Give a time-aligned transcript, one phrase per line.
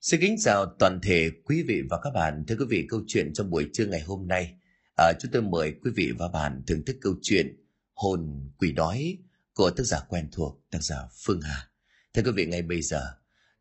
[0.00, 2.44] Xin kính chào toàn thể quý vị và các bạn.
[2.48, 4.54] Thưa quý vị, câu chuyện trong buổi trưa ngày hôm nay,
[4.96, 7.56] à, chúng tôi mời quý vị và bạn thưởng thức câu chuyện
[7.94, 9.18] Hồn quỷ đói
[9.54, 11.68] của tác giả quen thuộc, tác giả Phương Hà.
[12.14, 13.00] Thưa quý vị, ngay bây giờ,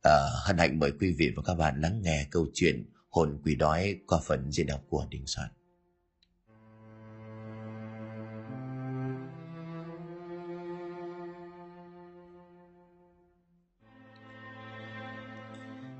[0.02, 0.12] à,
[0.46, 4.00] hân hạnh mời quý vị và các bạn lắng nghe câu chuyện Hồn quỷ đói
[4.08, 5.50] qua phần diễn đọc của Đình Soạn.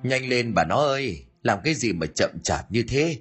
[0.06, 3.20] Nhanh lên bà nó ơi, làm cái gì mà chậm chạp như thế?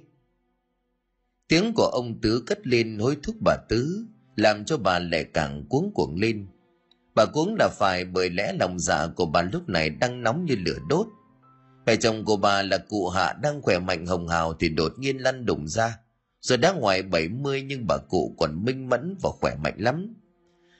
[1.47, 4.05] Tiếng của ông Tứ cất lên hối thúc bà Tứ,
[4.35, 6.47] làm cho bà lại càng cuống cuồng lên.
[7.15, 10.55] Bà cuống là phải bởi lẽ lòng dạ của bà lúc này đang nóng như
[10.55, 11.07] lửa đốt.
[11.85, 15.17] Mẹ chồng của bà là cụ Hạ đang khỏe mạnh hồng hào thì đột nhiên
[15.17, 15.97] lăn đùng ra.
[16.41, 20.15] Rồi đã ngoài 70 nhưng bà cụ còn minh mẫn và khỏe mạnh lắm.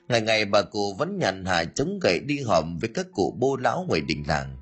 [0.07, 3.55] Ngày ngày bà cụ vẫn nhàn hạ chống gậy đi hòm với các cụ bô
[3.55, 4.57] lão ngoài đình làng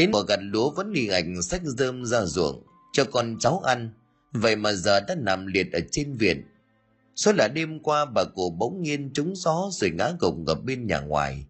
[0.00, 3.90] Đến mùa gặt lúa vẫn đi ảnh sách rơm ra ruộng, cho con cháu ăn.
[4.32, 6.44] Vậy mà giờ đã nằm liệt ở trên viện.
[7.16, 10.86] Số là đêm qua bà cụ bỗng nhiên trúng gió rồi ngã gục ở bên
[10.86, 11.46] nhà ngoài.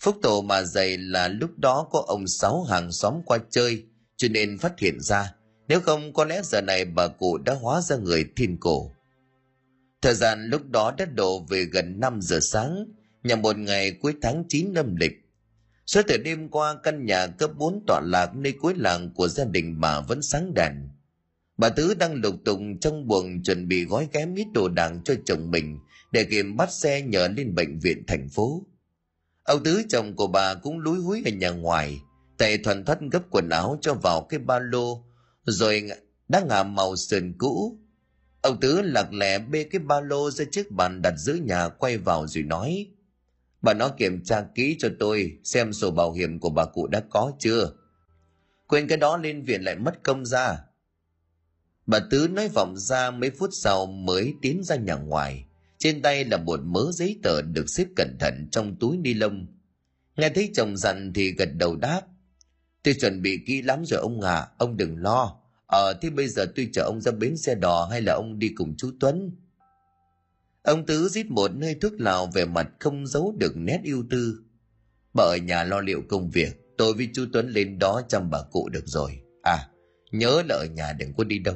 [0.00, 3.84] Phúc tổ mà dày là lúc đó có ông sáu hàng xóm qua chơi,
[4.16, 5.34] cho nên phát hiện ra.
[5.68, 8.90] Nếu không có lẽ giờ này bà cụ đã hóa ra người thiên cổ.
[10.02, 12.84] Thời gian lúc đó đã đổ về gần 5 giờ sáng,
[13.24, 15.12] nhằm một ngày cuối tháng 9 âm lịch.
[15.90, 19.44] Suốt từ đêm qua căn nhà cấp 4 tọa lạc nơi cuối làng của gia
[19.44, 20.88] đình bà vẫn sáng đèn.
[21.56, 25.14] Bà Tứ đang lục tục trong buồng chuẩn bị gói ghém ít đồ đạc cho
[25.24, 25.78] chồng mình
[26.12, 28.66] để kịp bắt xe nhờ lên bệnh viện thành phố.
[29.44, 32.00] Ông Tứ chồng của bà cũng lúi húi ở nhà ngoài,
[32.38, 35.04] tay thuần thoát gấp quần áo cho vào cái ba lô,
[35.44, 35.90] rồi
[36.28, 37.78] đã ngả màu sườn cũ.
[38.42, 41.98] Ông Tứ lạc lẽ bê cái ba lô ra chiếc bàn đặt giữa nhà quay
[41.98, 42.86] vào rồi nói–
[43.62, 47.02] Bà nó kiểm tra kỹ cho tôi xem sổ bảo hiểm của bà cụ đã
[47.10, 47.72] có chưa.
[48.66, 50.58] Quên cái đó lên viện lại mất công ra.
[51.86, 55.44] Bà Tứ nói vọng ra mấy phút sau mới tiến ra nhà ngoài.
[55.78, 59.46] Trên tay là một mớ giấy tờ được xếp cẩn thận trong túi ni lông.
[60.16, 62.02] Nghe thấy chồng dặn thì gật đầu đáp.
[62.82, 65.40] Tôi chuẩn bị kỹ lắm rồi ông à, ông đừng lo.
[65.66, 68.48] Ờ thế bây giờ tôi chở ông ra bến xe đò hay là ông đi
[68.48, 69.36] cùng chú Tuấn?
[70.70, 74.40] Ông Tứ rít một nơi thuốc lào về mặt không giấu được nét ưu tư.
[75.14, 78.38] Bà ở nhà lo liệu công việc, tôi với chú Tuấn lên đó chăm bà
[78.50, 79.22] cụ được rồi.
[79.42, 79.68] À,
[80.12, 81.54] nhớ là ở nhà đừng có đi đâu.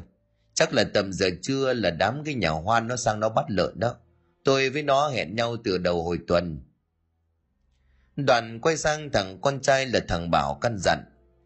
[0.55, 3.81] Chắc là tầm giờ trưa là đám cái nhà hoan nó sang nó bắt lợn
[3.81, 3.97] đó.
[4.45, 6.61] Tôi với nó hẹn nhau từ đầu hồi tuần.
[8.17, 10.99] Đoàn quay sang thằng con trai là thằng Bảo căn dặn.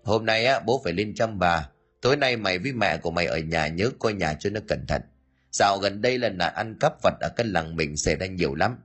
[0.04, 1.68] Hôm nay á, bố phải lên chăm bà.
[2.00, 4.86] Tối nay mày với mẹ của mày ở nhà nhớ coi nhà cho nó cẩn
[4.86, 5.02] thận.
[5.58, 8.54] Dạo gần đây là nạn ăn cắp vật ở cái làng mình xảy ra nhiều
[8.54, 8.76] lắm.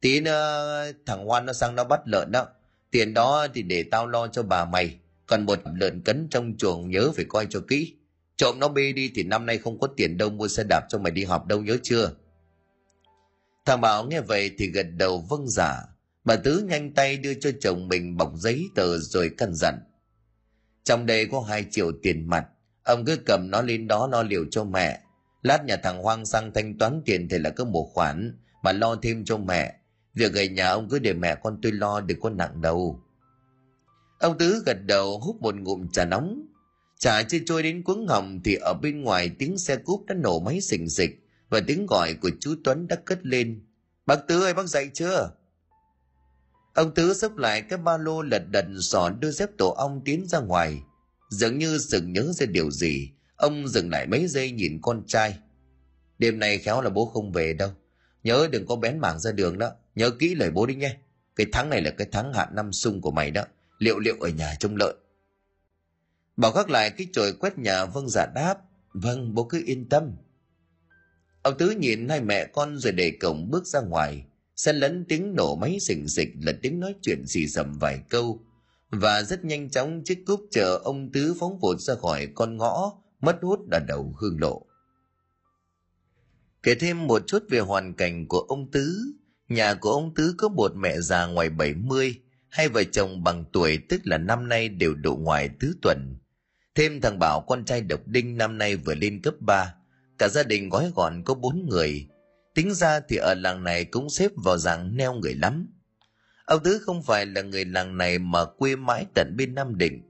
[0.00, 2.46] Tí nữa ờ, thằng Hoan nó sang nó bắt lợn đó.
[2.90, 4.98] Tiền đó thì để tao lo cho bà mày.
[5.26, 7.94] Còn một lợn cấn trong chuồng nhớ phải coi cho kỹ.
[8.36, 10.98] Trộm nó bê đi thì năm nay không có tiền đâu, mua xe đạp cho
[10.98, 12.10] mày đi học đâu, nhớ chưa?
[13.64, 15.82] Thằng Bảo nghe vậy thì gật đầu vâng giả.
[16.24, 19.74] Bà Tứ nhanh tay đưa cho chồng mình bọc giấy tờ rồi căn dặn.
[20.84, 22.46] Trong đây có hai triệu tiền mặt.
[22.84, 25.00] Ông cứ cầm nó lên đó lo liệu cho mẹ
[25.42, 28.96] Lát nhà thằng Hoang sang thanh toán tiền thì là có một khoản, mà lo
[29.02, 29.74] thêm cho mẹ.
[30.14, 33.02] Việc ở nhà ông cứ để mẹ con tôi lo đừng có nặng đầu.
[34.18, 36.46] Ông Tứ gật đầu hút một ngụm trà nóng.
[36.98, 40.40] Trà chưa trôi đến cuống họng thì ở bên ngoài tiếng xe cúp đã nổ
[40.40, 41.10] máy xình xịch
[41.48, 43.66] và tiếng gọi của chú Tuấn đã cất lên.
[44.06, 45.30] Bác Tứ ơi bác dậy chưa?
[46.74, 50.26] Ông Tứ xốc lại cái ba lô lật đật sỏ đưa dép tổ ong tiến
[50.28, 50.82] ra ngoài.
[51.30, 55.38] Dường như sực nhớ ra điều gì, Ông dừng lại mấy giây nhìn con trai.
[56.18, 57.70] Đêm nay khéo là bố không về đâu.
[58.22, 59.70] Nhớ đừng có bén mảng ra đường đó.
[59.94, 60.96] Nhớ kỹ lời bố đi nhé.
[61.36, 63.42] Cái tháng này là cái tháng hạn năm sung của mày đó.
[63.78, 64.94] Liệu liệu ở nhà trông lợi
[66.36, 68.54] Bảo gác lại cái chổi quét nhà vâng giả đáp.
[68.92, 70.16] Vâng, bố cứ yên tâm.
[71.42, 74.24] Ông Tứ nhìn hai mẹ con rồi để cổng bước ra ngoài.
[74.56, 78.40] Xen lẫn tiếng nổ máy xình xịch là tiếng nói chuyện xì xầm vài câu.
[78.90, 82.98] Và rất nhanh chóng chiếc cúp chờ ông Tứ phóng vụt ra khỏi con ngõ
[83.20, 84.66] mất hút ở đầu hương lộ.
[86.62, 89.14] Kể thêm một chút về hoàn cảnh của ông Tứ,
[89.48, 92.14] nhà của ông Tứ có một mẹ già ngoài 70,
[92.48, 96.16] hai vợ chồng bằng tuổi tức là năm nay đều độ ngoài tứ tuần.
[96.74, 99.74] Thêm thằng Bảo con trai độc đinh năm nay vừa lên cấp 3,
[100.18, 102.08] cả gia đình gói gọn có bốn người.
[102.54, 105.66] Tính ra thì ở làng này cũng xếp vào dạng neo người lắm.
[106.44, 110.02] Ông Tứ không phải là người làng này mà quê mãi tận bên Nam Định,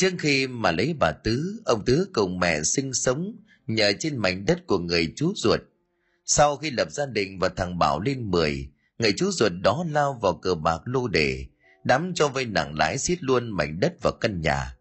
[0.00, 3.36] Trước khi mà lấy bà Tứ, ông Tứ cùng mẹ sinh sống
[3.66, 5.60] nhờ trên mảnh đất của người chú ruột.
[6.26, 8.68] Sau khi lập gia đình và thằng Bảo lên 10,
[8.98, 11.46] người chú ruột đó lao vào cờ bạc lô đề,
[11.84, 14.76] đám cho vay nặng lãi xiết luôn mảnh đất và căn nhà.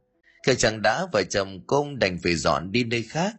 [0.45, 3.35] khi chẳng đã vợ chồng công đành phải dọn đi nơi khác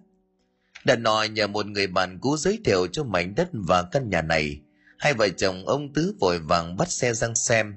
[0.84, 4.22] đã nói nhờ một người bạn cũ giới thiệu cho mảnh đất và căn nhà
[4.22, 4.60] này
[4.98, 7.74] hai vợ chồng ông tứ vội vàng bắt xe sang xem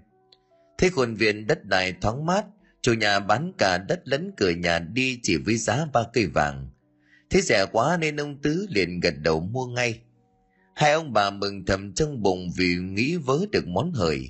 [0.77, 2.45] thấy khuôn viên đất đai thoáng mát
[2.83, 6.69] chủ nhà bán cả đất lẫn cửa nhà đi chỉ với giá ba cây vàng.
[7.29, 9.99] Thế rẻ quá nên ông tứ liền gật đầu mua ngay.
[10.75, 14.29] Hai ông bà mừng thầm trong bụng vì nghĩ vớ được món hời.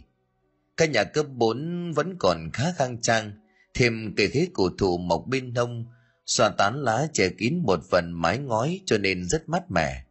[0.78, 3.32] Căn nhà cấp 4 vẫn còn khá khang trang,
[3.74, 5.86] thêm cây khế cổ thụ mọc bên hông
[6.26, 10.04] xoa tán lá che kín một phần mái ngói cho nên rất mát mẻ.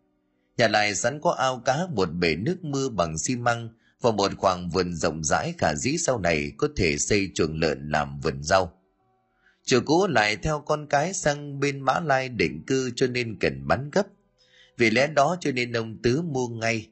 [0.56, 3.68] Nhà lại sẵn có ao cá một bể nước mưa bằng xi măng
[4.02, 7.88] và một khoảng vườn rộng rãi khả dĩ sau này có thể xây chuồng lợn
[7.90, 8.72] làm vườn rau.
[9.64, 13.66] Chủ cũ lại theo con cái sang bên mã lai định cư cho nên cần
[13.66, 14.06] bán gấp.
[14.78, 16.88] Vì lẽ đó cho nên ông tứ mua ngay.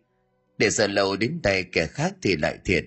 [0.58, 2.84] Để sợ lầu đến tay kẻ khác thì lại thiệt.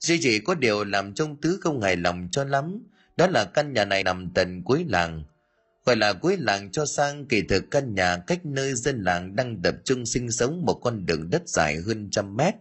[0.00, 2.82] Duy chỉ có điều làm trong tứ không hài lòng cho lắm.
[3.16, 5.24] Đó là căn nhà này nằm tận cuối làng.
[5.84, 9.62] Gọi là cuối làng cho sang kỳ thực căn nhà cách nơi dân làng đang
[9.62, 12.54] tập trung sinh sống một con đường đất dài hơn trăm mét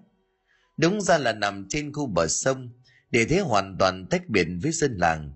[0.78, 2.70] đúng ra là nằm trên khu bờ sông
[3.12, 5.32] để thế hoàn toàn tách biệt với dân làng.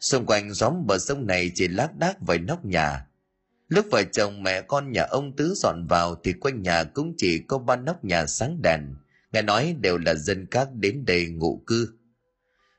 [0.00, 3.06] Xung quanh xóm bờ sông này chỉ lác đác vài nóc nhà.
[3.68, 7.38] Lúc vợ chồng mẹ con nhà ông tứ dọn vào thì quanh nhà cũng chỉ
[7.38, 8.80] có ba nóc nhà sáng đèn.
[9.32, 11.88] Nghe nói đều là dân các đến đây ngụ cư.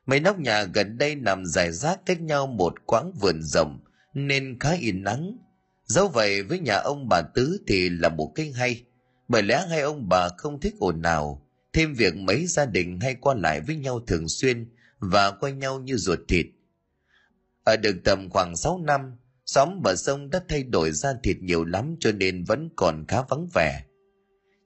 [0.06, 3.80] Mấy nóc nhà gần đây nằm dài rác cách nhau một quãng vườn rộng,
[4.14, 5.38] nên khá yên nắng.
[5.86, 8.84] Dẫu vậy với nhà ông bà tứ thì là một cái hay,
[9.28, 11.45] bởi lẽ hai ông bà không thích ồn nào
[11.76, 14.70] thêm việc mấy gia đình hay qua lại với nhau thường xuyên
[15.00, 16.46] và quen nhau như ruột thịt.
[17.64, 19.02] Ở được tầm khoảng 6 năm,
[19.46, 23.22] xóm bờ sông đã thay đổi ra thịt nhiều lắm cho nên vẫn còn khá
[23.30, 23.84] vắng vẻ.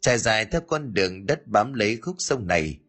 [0.02, 2.80] Trải dài theo con đường đất bám lấy khúc sông này,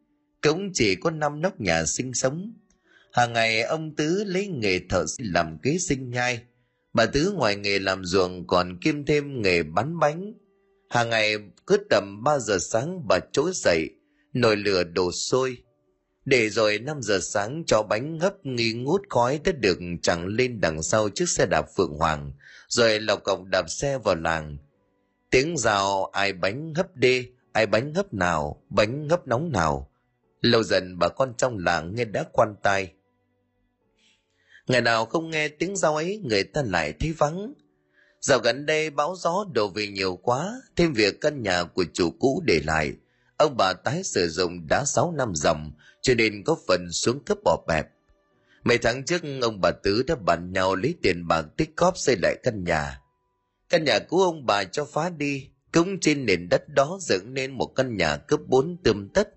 [0.42, 2.54] cũng chỉ có năm nóc nhà sinh sống.
[3.12, 6.42] Hàng ngày, ông tứ lấy nghề thợ làm kế sinh nhai,
[6.92, 10.32] bà tứ ngoài nghề làm ruộng còn kiêm thêm nghề bán bánh.
[10.90, 11.34] Hàng ngày
[11.66, 13.90] cứ tầm 3 giờ sáng bà trỗi dậy
[14.32, 15.56] nồi lửa đổ sôi.
[16.24, 20.60] Để rồi 5 giờ sáng cho bánh hấp nghi ngút khói đã được chẳng lên
[20.60, 22.32] đằng sau chiếc xe đạp phượng hoàng,
[22.68, 24.58] rồi lọc cọc đạp xe vào làng.
[25.30, 29.90] Tiếng rào, ai bánh hấp đê, ai bánh hấp nào, bánh hấp nóng nào.
[30.40, 32.92] Lâu dần bà con trong làng nghe đã quan tai.
[34.66, 37.52] Ngày nào không nghe tiếng rau ấy, người ta lại thấy vắng.
[38.20, 42.10] Dạo gần đây bão gió đổ về nhiều quá, thêm việc căn nhà của chủ
[42.18, 42.92] cũ để lại
[43.40, 45.72] ông bà tái sử dụng đã sáu năm dòng,
[46.02, 47.86] cho nên có phần xuống cấp bỏ bẹp.
[48.64, 52.16] Mấy tháng trước, ông bà tứ đã bàn nhau lấy tiền bạc tích cóp xây
[52.22, 53.00] lại căn nhà.
[53.68, 57.52] Căn nhà của ông bà cho phá đi, cũng trên nền đất đó dựng nên
[57.52, 59.28] một căn nhà cấp bốn tươm tất.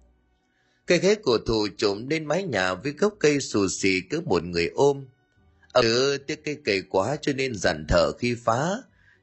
[0.85, 4.43] Cây ghế cổ thụ trộm lên mái nhà với gốc cây xù xì cứ một
[4.43, 5.05] người ôm.
[5.73, 8.69] Ông tứ tiếc cây cây quá cho nên dặn thở khi phá,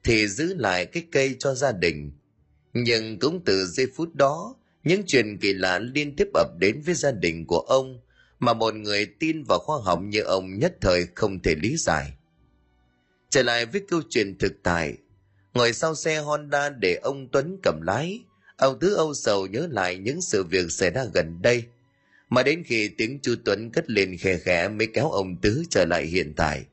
[0.05, 2.13] thì giữ lại cái cây cho gia đình.
[2.73, 6.95] Nhưng cũng từ giây phút đó những chuyện kỳ lạ liên tiếp ập đến với
[6.95, 8.01] gia đình của ông
[8.39, 12.13] mà một người tin vào khoa học như ông nhất thời không thể lý giải.
[13.31, 14.97] Trở lại với câu chuyện thực tại,
[15.55, 18.21] ngồi sau xe Honda để ông Tuấn cầm lái,
[18.57, 21.65] ông Tứ Âu Sầu nhớ lại những sự việc xảy ra gần đây.
[22.29, 25.85] Mà đến khi tiếng chú Tuấn cất lên khe khẽ mới kéo ông Tứ trở
[25.85, 26.65] lại hiện tại.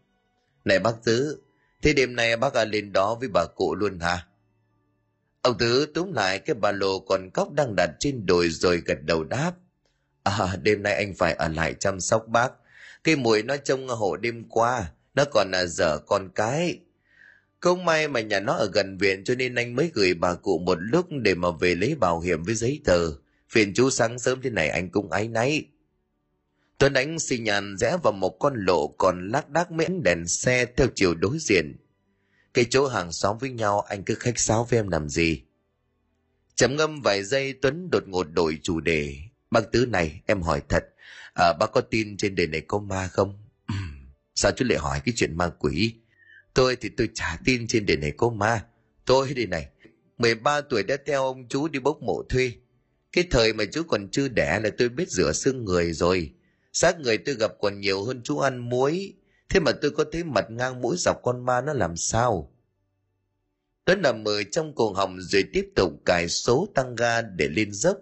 [0.65, 1.41] Này bác Tứ,
[1.81, 4.26] thế đêm nay bác à lên đó với bà cụ luôn hả?
[5.47, 8.97] Ông Tứ túm lại cái ba lô còn cóc đang đặt trên đồi rồi gật
[9.03, 9.51] đầu đáp.
[10.23, 12.51] À, đêm nay anh phải ở lại chăm sóc bác.
[13.03, 16.79] Cái mùi nó trông hộ đêm qua, nó còn là dở con cái.
[17.59, 20.59] Không may mà nhà nó ở gần viện cho nên anh mới gửi bà cụ
[20.59, 23.11] một lúc để mà về lấy bảo hiểm với giấy tờ.
[23.49, 25.65] Phiền chú sáng sớm thế này anh cũng áy náy.
[26.77, 30.65] Tuấn Ánh xì nhàn rẽ vào một con lộ còn lác đác miễn đèn xe
[30.65, 31.75] theo chiều đối diện
[32.57, 35.41] cái chỗ hàng xóm với nhau anh cứ khách sáo với em làm gì?
[36.55, 39.15] Chấm ngâm vài giây tuấn đột ngột đổi chủ đề.
[39.51, 40.83] Bác tứ này em hỏi thật
[41.33, 43.45] à, bác có tin trên đời này có ma không?
[44.35, 45.93] Sao chú lại hỏi cái chuyện ma quỷ?
[46.53, 48.65] Tôi thì tôi chả tin trên đời này có ma.
[49.05, 49.67] Tôi đây này
[50.17, 52.51] 13 tuổi đã theo ông chú đi bốc mộ thuê.
[53.11, 56.33] Cái thời mà chú còn chưa đẻ là tôi biết rửa xương người rồi.
[56.73, 59.13] Xác người tôi gặp còn nhiều hơn chú ăn muối.
[59.49, 62.51] Thế mà tôi có thấy mặt ngang mũi dọc con ma nó làm sao?
[63.85, 67.71] Tuấn nằm mờ trong cuồng họng rồi tiếp tục cài số tăng ga để lên
[67.71, 67.97] dốc.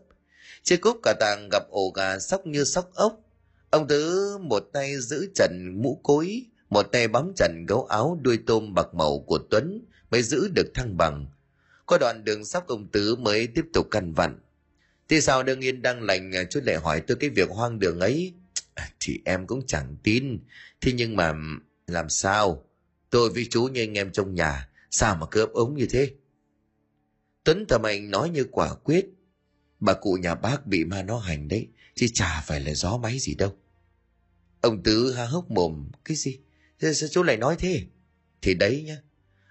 [0.64, 3.20] Chiếc cúp cả tàng gặp ổ gà sóc như sóc ốc.
[3.70, 8.40] Ông Tứ một tay giữ trần mũ cối, một tay bám trần gấu áo đuôi
[8.48, 11.26] tôm bạc màu của Tuấn mới giữ được thăng bằng.
[11.86, 14.40] Có đoạn đường sóc ông Tứ mới tiếp tục căn vặn.
[15.10, 18.00] Thì sao đương nhiên đang lành à, chú lại hỏi tôi cái việc hoang đường
[18.00, 18.34] ấy
[19.00, 20.40] thì em cũng chẳng tin
[20.86, 21.34] thế nhưng mà
[21.88, 22.66] Làm sao?
[23.10, 26.14] Tôi với chú như anh em trong nhà, sao mà cứ ấp ống như thế?
[27.44, 29.06] Tuấn thầm anh nói như quả quyết.
[29.80, 33.20] Bà cụ nhà bác bị ma nó hành đấy, chứ chả phải là gió máy
[33.20, 33.56] gì đâu.
[34.62, 36.40] Ông Tứ há hốc mồm, cái gì?
[36.80, 37.86] Sao chú lại nói thế?
[38.42, 38.98] Thì đấy nhá,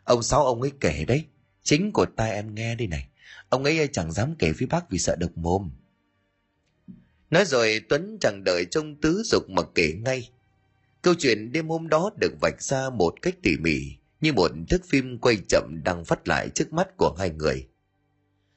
[0.05, 1.25] ông Sáu ông ấy kể đấy,
[1.62, 3.09] chính của tai em nghe đây này.
[3.49, 5.71] Ông ấy à, chẳng dám kể với bác vì sợ độc mồm.
[7.31, 10.31] Nói rồi Tuấn chẳng đợi trông Tứ dục mà kể ngay.
[11.04, 13.78] Câu chuyện đêm hôm đó được vạch ra một cách tỉ mỉ,
[14.20, 17.68] như một thước phim quay chậm đang phát lại trước mắt của hai người.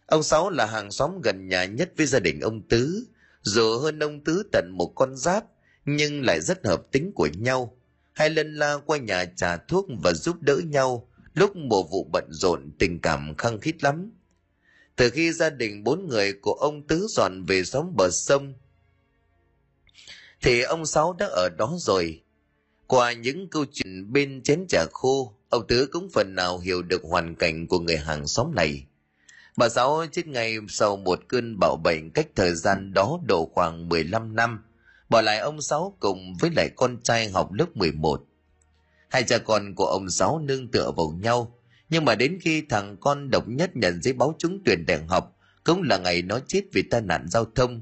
[0.06, 3.08] Ông Sáu là hàng xóm gần nhà nhất với gia đình ông Tứ,
[3.42, 5.46] dù hơn ông Tứ tận một con giáp,
[5.86, 7.78] nhưng lại rất hợp tính của nhau.
[8.14, 12.26] Hai lần la qua nhà trà thuốc và giúp đỡ nhau, lúc mùa vụ bận
[12.30, 14.12] rộn tình cảm khăng khít lắm.
[14.96, 18.54] Từ khi gia đình bốn người của ông Tứ dọn về xóm bờ sông,
[20.42, 22.24] thì ông Sáu đã ở đó rồi.
[22.88, 27.02] Qua những câu chuyện bên chén trà khô, ông Tứ cũng phần nào hiểu được
[27.04, 28.86] hoàn cảnh của người hàng xóm này.
[29.58, 33.90] Bà Sáu chết ngay sau một cơn bạo bệnh cách thời gian đó độ khoảng
[33.90, 34.64] 15 năm,
[35.10, 38.24] bỏ lại ông Sáu cùng với lại con trai học lớp 11.
[39.10, 41.56] Hai cha con của ông Sáu nương tựa vào nhau,
[41.90, 45.38] nhưng mà đến khi thằng con độc nhất nhận giấy báo trúng tuyển đại học,
[45.64, 47.82] cũng là ngày nó chết vì tai nạn giao thông.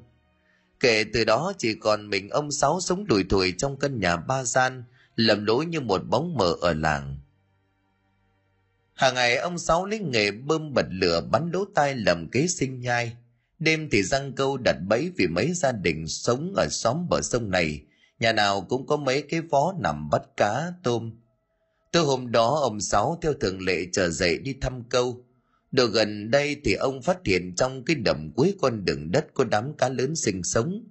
[0.80, 4.44] Kể từ đó chỉ còn mình ông Sáu sống đùi thùi trong căn nhà ba
[4.44, 4.84] gian,
[5.16, 7.18] lầm lỗi như một bóng mờ ở làng.
[8.94, 12.80] Hàng ngày ông Sáu lấy nghề bơm bật lửa bắn lỗ tai lầm kế sinh
[12.80, 13.16] nhai.
[13.60, 17.50] Đêm thì răng câu đặt bẫy vì mấy gia đình sống ở xóm bờ sông
[17.50, 17.82] này,
[18.20, 21.12] nhà nào cũng có mấy cái vó nằm bắt cá, tôm.
[21.92, 25.26] Từ hôm đó ông Sáu theo thường lệ trở dậy đi thăm câu.
[25.72, 29.44] Được gần đây thì ông phát hiện trong cái đầm cuối con đường đất có
[29.44, 30.84] đám cá lớn sinh sống.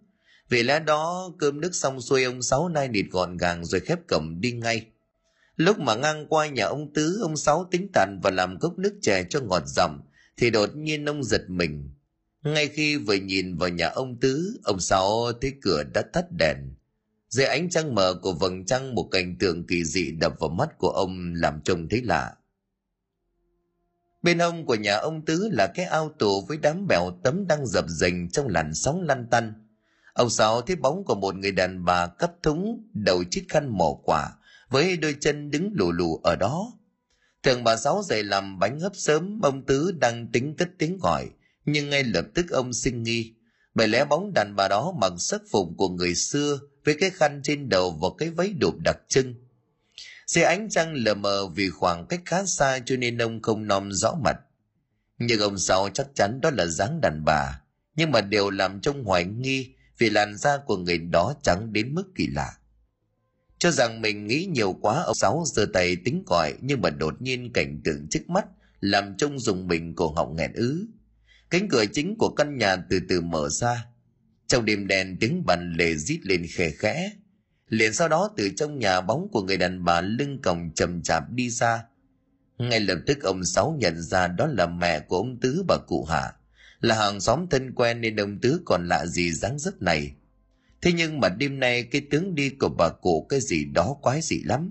[0.48, 3.98] Vì lẽ đó cơm nước xong xuôi ông Sáu nay nịt gọn gàng rồi khép
[4.08, 4.86] cổng đi ngay.
[5.56, 8.94] Lúc mà ngang qua nhà ông Tứ, ông Sáu tính tàn và làm cốc nước
[9.02, 10.00] chè cho ngọt giọng,
[10.36, 11.90] thì đột nhiên ông giật mình.
[12.42, 16.56] Ngay khi vừa nhìn vào nhà ông Tứ, ông Sáu thấy cửa đã tắt đèn.
[17.28, 20.78] Dưới ánh trăng mờ của vầng trăng một cảnh tượng kỳ dị đập vào mắt
[20.78, 22.34] của ông làm trông thấy lạ.
[24.22, 27.66] Bên ông của nhà ông Tứ là cái ao tù với đám bèo tấm đang
[27.66, 29.63] dập dềnh trong làn sóng lăn tăn.
[30.14, 33.92] Ông Sáu thấy bóng của một người đàn bà cấp thúng, đầu chiếc khăn mỏ
[34.04, 34.30] quả,
[34.68, 36.72] với đôi chân đứng lù lù ở đó.
[37.42, 41.28] Thường bà Sáu dậy làm bánh hấp sớm, ông Tứ đang tính cất tiếng gọi,
[41.64, 43.34] nhưng ngay lập tức ông sinh nghi.
[43.74, 47.40] Bởi lẽ bóng đàn bà đó mặc sắc phục của người xưa với cái khăn
[47.44, 49.34] trên đầu và cái váy đụp đặc trưng.
[50.26, 53.92] Dưới ánh trăng lờ mờ vì khoảng cách khá xa cho nên ông không nom
[53.92, 54.36] rõ mặt.
[55.18, 57.60] Nhưng ông Sáu chắc chắn đó là dáng đàn bà,
[57.96, 61.94] nhưng mà đều làm trông hoài nghi vì làn da của người đó trắng đến
[61.94, 62.52] mức kỳ lạ.
[63.58, 67.22] Cho rằng mình nghĩ nhiều quá, ông Sáu giơ tay tính gọi, nhưng mà đột
[67.22, 68.46] nhiên cảnh tượng trước mắt
[68.80, 70.86] làm trông dùng mình cổ họng nghẹn ứ.
[71.50, 73.86] Cánh cửa chính của căn nhà từ từ mở ra.
[74.46, 77.12] Trong đêm đèn tiếng bàn lề rít lên khè khẽ.
[77.68, 81.30] Liền sau đó, từ trong nhà bóng của người đàn bà lưng còng chậm chạp
[81.30, 81.84] đi ra.
[82.58, 86.04] Ngay lập tức, ông Sáu nhận ra đó là mẹ của ông Tứ bà cụ
[86.04, 86.32] Hạ.
[86.84, 90.14] Là hàng xóm thân quen nên ông Tứ còn lạ gì dáng dấp này
[90.82, 94.20] Thế nhưng mà đêm nay cái tướng đi của bà cụ cái gì đó quái
[94.22, 94.70] dị lắm.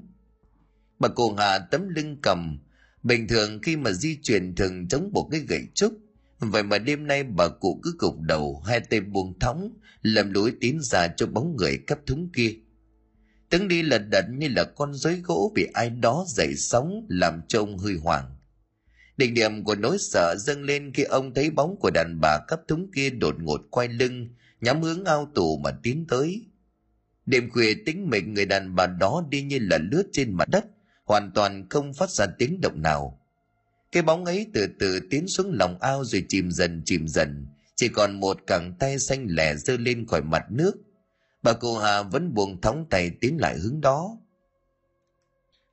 [1.00, 2.60] Bà cụ hạ tấm lưng cầm,
[3.04, 5.94] bình thường khi mà di chuyển thường chống một cái gậy trúc.
[6.40, 9.70] Vậy mà đêm nay bà cụ cứ gục đầu, hai tay buông thõng,
[10.02, 12.54] lầm lối tín ra cho bóng người cấp thúng kia.
[13.50, 17.42] Tướng đi lật đật như là con rối gỗ bị ai đó dậy sóng làm
[17.48, 18.33] cho ông hơi hoảng.
[19.24, 22.62] Đỉnh điểm của nỗi sợ dâng lên khi ông thấy bóng của đàn bà cấp
[22.68, 24.30] thúng kia đột ngột quay lưng,
[24.62, 26.46] nhắm hướng ao tù mà tiến tới.
[27.26, 30.66] Đêm khuya tính mình người đàn bà đó đi như là lướt trên mặt đất,
[31.06, 33.20] hoàn toàn không phát ra tiếng động nào.
[33.92, 37.88] Cái bóng ấy từ từ tiến xuống lòng ao rồi chìm dần chìm dần, chỉ
[37.88, 40.74] còn một cẳng tay xanh lẻ giơ lên khỏi mặt nước.
[41.44, 44.18] Bà cụ Hà vẫn buông thóng tay tiến lại hướng đó.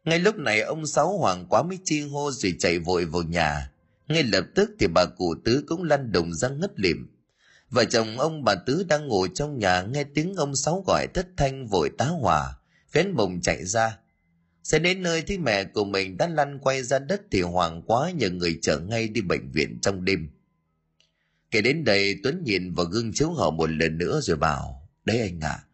[0.04, 3.70] Ngay lúc này ông Sáu Hoàng quá mới chi hô rồi chạy vội vào nhà.
[4.08, 7.06] Ngay lập tức thì bà cụ tứ cũng lăn đồng ra ngất lịm.
[7.70, 11.26] Vợ chồng ông bà Tứ đang ngồi trong nhà nghe tiếng ông Sáu gọi thất
[11.36, 12.56] thanh vội tá hỏa,
[12.92, 13.98] phén bồng chạy ra.
[14.62, 18.10] Sẽ đến nơi thì mẹ của mình đã lăn quay ra đất thì hoàng quá
[18.10, 20.30] nhờ người chở ngay đi bệnh viện trong đêm.
[21.50, 25.20] Kể đến đây Tuấn nhìn vào gương chiếu hậu một lần nữa rồi bảo, đấy
[25.20, 25.64] anh ạ, à,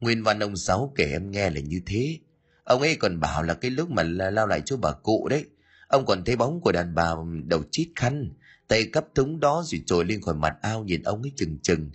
[0.00, 2.18] nguyên văn ông Sáu kể em nghe là như thế.
[2.64, 5.44] Ông ấy còn bảo là cái lúc mà lao lại chỗ bà cụ đấy,
[5.88, 7.14] ông còn thấy bóng của đàn bà
[7.44, 8.30] đầu chít khăn,
[8.68, 11.90] tay cấp thúng đó rồi trồi lên khỏi mặt ao nhìn ông ấy chừng chừng.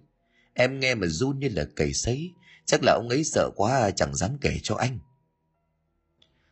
[0.53, 2.31] Em nghe mà run như là cầy sấy
[2.65, 5.00] chắc là ông ấy sợ quá chẳng dám kể cho anh.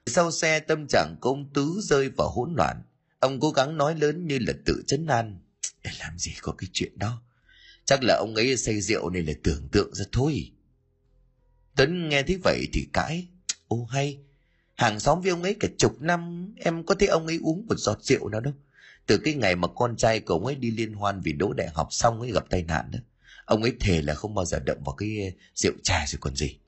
[0.05, 2.81] Sau xe tâm trạng của ông tứ rơi vào hỗn loạn.
[3.19, 5.39] Ông cố gắng nói lớn như là tự chấn an.
[5.99, 7.21] Làm gì có cái chuyện đó?
[7.85, 10.51] Chắc là ông ấy say rượu nên là tưởng tượng ra thôi.
[11.75, 13.27] Tuấn nghe thấy vậy thì cãi
[13.67, 14.19] ô hay,
[14.75, 17.75] hàng xóm với ông ấy cả chục năm, em có thấy ông ấy uống một
[17.77, 18.53] giọt rượu nào đâu.
[19.05, 21.67] Từ cái ngày mà con trai của ông ấy đi liên hoan vì đỗ đại
[21.73, 22.99] học xong ấy gặp tai nạn đó,
[23.45, 26.35] ông ấy thề là không bao giờ động vào cái ờ, rượu trà rồi còn
[26.35, 26.59] gì.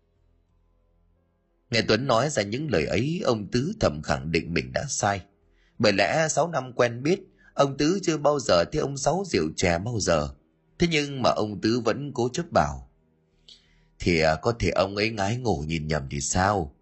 [1.71, 5.21] Nghe tuấn nói ra những lời ấy, ông tứ thầm khẳng định mình đã sai.
[5.79, 7.19] Bởi lẽ sáu năm quen biết,
[7.53, 10.29] ông tứ chưa bao giờ thấy ông sáu rượu chè bao giờ.
[10.79, 12.89] Thế nhưng mà ông tứ vẫn cố chấp bảo,
[13.99, 16.74] thì ờ, có thể ông ấy ngái ngủ nhìn nhầm thì sao?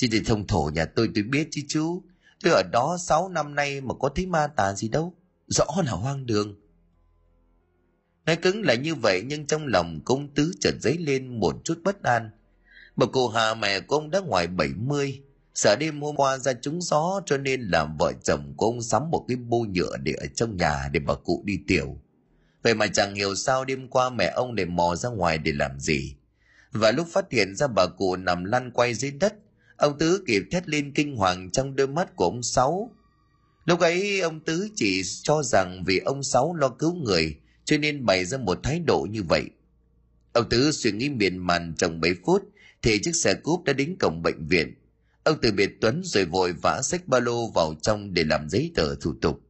[0.00, 2.02] Xin thì thông thổ nhà tôi tôi biết chứ chú.
[2.42, 5.14] Tôi ở đó sáu năm nay mà có thấy ma tà gì đâu.
[5.46, 6.60] Rõ là hoang đường.
[8.26, 11.80] Nói cứng là như vậy nhưng trong lòng công tứ chợt dấy lên một chút
[11.84, 12.30] bất an.
[12.96, 15.20] Bà cụ hà mẹ của ông đã ngoài 70
[15.54, 19.10] sợ đêm hôm qua ra trúng gió cho nên làm vợ chồng của ông sắm
[19.10, 21.96] một cái bô nhựa để ở trong nhà để bà cụ đi tiểu.
[22.62, 25.80] Vậy mà chẳng hiểu sao đêm qua mẹ ông để mò ra ngoài để làm
[25.80, 26.16] gì.
[26.72, 29.34] Và lúc phát hiện ra bà cụ nằm lăn quay dưới đất
[29.80, 32.90] ông tứ kịp thét lên kinh hoàng trong đôi mắt của ông sáu.
[33.64, 38.06] Lúc ấy, ông tứ chỉ cho rằng vì ông sáu lo cứu người, cho nên
[38.06, 39.44] bày ra một thái độ như vậy.
[40.32, 42.42] Ông tứ suy nghĩ miền màn trong mấy phút,
[42.82, 44.74] thì chiếc xe cúp đã đến cổng bệnh viện.
[45.24, 48.72] Ông từ biệt tuấn rồi vội vã xách ba lô vào trong để làm giấy
[48.74, 49.40] tờ thủ tục.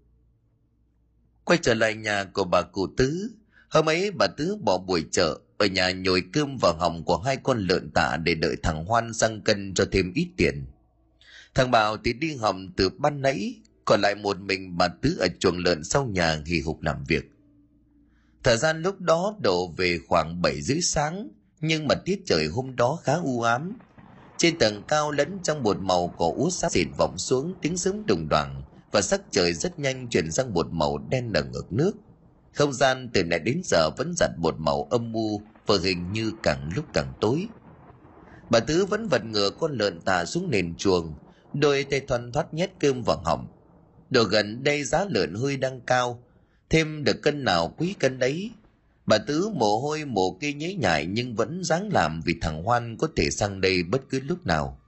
[1.44, 3.30] Quay trở lại nhà của bà cụ tứ.
[3.68, 7.36] Hôm ấy, bà tứ bỏ buổi chợ ở nhà nhồi cơm vào họng của hai
[7.36, 10.66] con lợn tạ để đợi thằng hoan sang cân cho thêm ít tiền.
[11.54, 15.26] Thằng bảo thì đi hầm từ ban nãy, còn lại một mình bà tứ ở
[15.38, 17.24] chuồng lợn sau nhà hì hục làm việc.
[18.42, 21.28] Thời gian lúc đó đổ về khoảng bảy rưỡi sáng,
[21.60, 23.78] nhưng mà tiết trời hôm đó khá u ám.
[24.36, 28.06] Trên tầng cao lẫn trong một màu cỏ út sát xịt vọng xuống, tiếng sớm
[28.06, 28.62] đùng đoàng,
[28.92, 31.92] và sắc trời rất nhanh chuyển sang một màu đen ở ngược nước
[32.52, 36.32] không gian từ nãy đến giờ vẫn giặt một màu âm u và hình như
[36.42, 37.48] càng lúc càng tối.
[38.50, 41.14] Bà tứ vẫn vật ngựa con lợn tà xuống nền chuồng,
[41.52, 43.46] đôi tay thoăn thoắt nhét cơm vào họng.
[44.10, 46.22] Đồ gần đây giá lợn hơi đang cao,
[46.70, 48.50] thêm được cân nào quý cân đấy.
[49.06, 52.96] Bà tứ mồ hôi mồ kê nhế nhại nhưng vẫn dáng làm vì thằng hoan
[52.96, 54.80] có thể sang đây bất cứ lúc nào.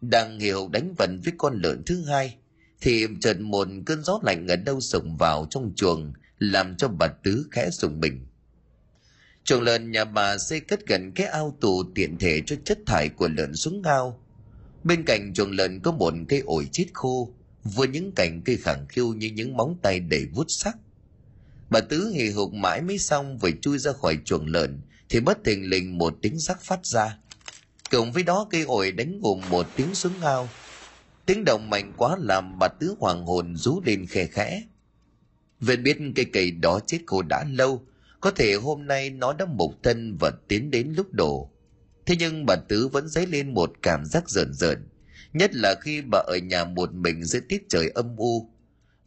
[0.00, 2.36] Đang hiểu đánh vần với con lợn thứ hai,
[2.80, 6.12] thì chợt một cơn gió lạnh ở đâu sổng vào trong chuồng
[6.50, 8.26] làm cho bà tứ khẽ dùng mình.
[9.44, 13.08] Chuồng lợn nhà bà xây cất gần cái ao tù tiện thể cho chất thải
[13.08, 14.22] của lợn xuống ao
[14.84, 17.28] bên cạnh chuồng lợn có một cây ổi chết khô,
[17.64, 20.76] vừa những cành cây khẳng khiu như những móng tay đầy vút sắc.
[21.70, 25.38] Bà tứ hì hục mãi mới xong vừa chui ra khỏi chuồng lợn, thì bất
[25.44, 27.18] thình lình một tiếng sắc phát ra.
[27.90, 30.48] Cùng với đó, cây ổi đánh gồm một tiếng xuống ao
[31.26, 34.62] tiếng động mạnh quá làm bà tứ hoàng hồn rú lên khe khẽ.
[35.62, 37.86] Vên biết cây cầy đó chết khô đã lâu,
[38.20, 41.50] có thể hôm nay nó đã mục thân và tiến đến lúc đổ.
[42.06, 44.88] Thế nhưng bà Tứ vẫn dấy lên một cảm giác rợn rợn,
[45.32, 48.50] nhất là khi bà ở nhà một mình dưới tiết trời âm u.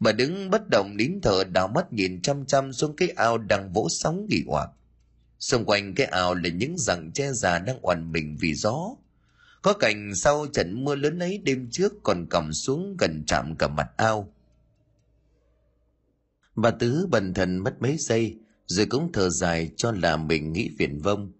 [0.00, 3.72] Bà đứng bất động nín thở đào mắt nhìn chăm chăm xuống cái ao đang
[3.72, 4.68] vỗ sóng nghỉ hoạt.
[5.38, 8.96] Xung quanh cái ao là những rặng tre già đang oằn mình vì gió.
[9.62, 13.68] Có cảnh sau trận mưa lớn ấy đêm trước còn cầm xuống gần chạm cả
[13.68, 14.32] mặt ao
[16.56, 20.70] Bà Tứ bần thần mất mấy giây, rồi cũng thở dài cho là mình nghĩ
[20.78, 21.32] viển vông.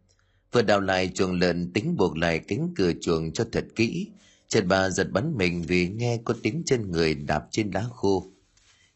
[0.52, 4.06] Vừa đào lại chuồng lợn tính buộc lại cánh cửa chuồng cho thật kỹ.
[4.48, 8.26] Chợt bà giật bắn mình vì nghe có tiếng chân người đạp trên đá khô.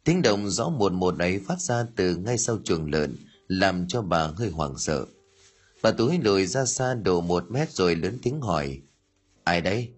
[0.05, 3.17] Tiếng động rõ một một ấy phát ra từ ngay sau chuồng lợn,
[3.49, 5.07] làm cho bà hơi hoảng sợ.
[5.83, 8.81] Bà túi lùi ra xa độ một mét rồi lớn tiếng hỏi.
[9.45, 9.89] Ai đấy?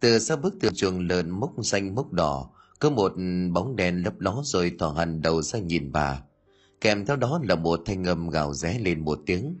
[0.00, 3.12] Từ sau bức tường chuồng lợn mốc xanh mốc đỏ, có một
[3.52, 6.22] bóng đèn lấp ló rồi thỏ hẳn đầu ra nhìn bà.
[6.80, 9.58] Kèm theo đó là một thanh âm gào ré lên một tiếng.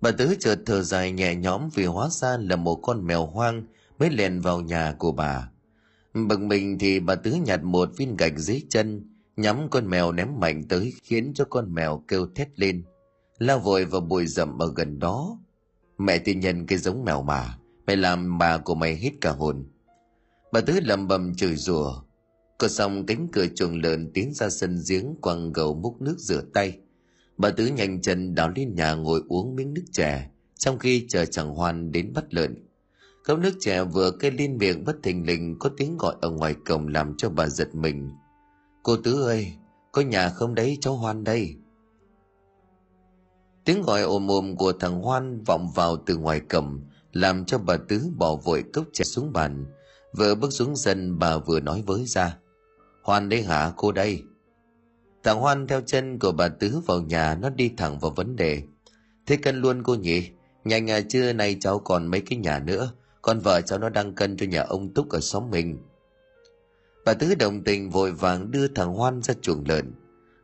[0.00, 3.66] Bà tứ chợt thở dài nhẹ nhõm vì hóa ra là một con mèo hoang
[3.98, 5.50] mới lèn vào nhà của bà.
[6.14, 10.28] Bực mình thì bà tứ nhặt một viên gạch dưới chân, nhắm con mèo ném
[10.40, 12.84] mạnh tới khiến cho con mèo kêu thét lên.
[13.38, 15.38] Lao vội vào bụi rậm ở gần đó.
[15.98, 19.66] Mẹ tin nhân cái giống mèo mà mày làm bà của mày hít cả hồn.
[20.52, 22.00] Bà Tứ lầm bầm chửi rủa.
[22.58, 26.42] Có xong cánh cửa chuồng lợn tiến ra sân giếng quăng gầu múc nước rửa
[26.54, 26.78] tay.
[27.36, 31.24] Bà Tứ nhanh chân đào lên nhà ngồi uống miếng nước chè, trong khi chờ
[31.24, 32.66] chẳng hoan đến bắt lợn.
[33.24, 36.54] Cốc nước chè vừa kê lên miệng bất thình lình có tiếng gọi ở ngoài
[36.66, 38.10] cổng làm cho bà giật mình.
[38.82, 39.52] Cô Tứ ơi,
[39.92, 41.56] có nhà không đấy cháu Hoan đây.
[43.64, 46.80] Tiếng gọi ồm ồm của thằng Hoan vọng vào từ ngoài cổng,
[47.12, 49.66] làm cho bà tứ bỏ vội cốc chè xuống bàn
[50.16, 52.38] vừa bước xuống sân, bà vừa nói với ra
[53.08, 54.22] hoan đấy hả cô đây?
[55.22, 58.62] Thằng hoan theo chân của bà tứ vào nhà, nó đi thẳng vào vấn đề.
[59.26, 60.30] Thế cân luôn cô nhỉ?
[60.64, 62.92] Nhanh à trưa nay cháu còn mấy cái nhà nữa,
[63.22, 65.78] con vợ cháu nó đang cân cho nhà ông túc ở xóm mình.
[67.04, 69.92] Bà tứ đồng tình vội vàng đưa thằng hoan ra chuồng lợn.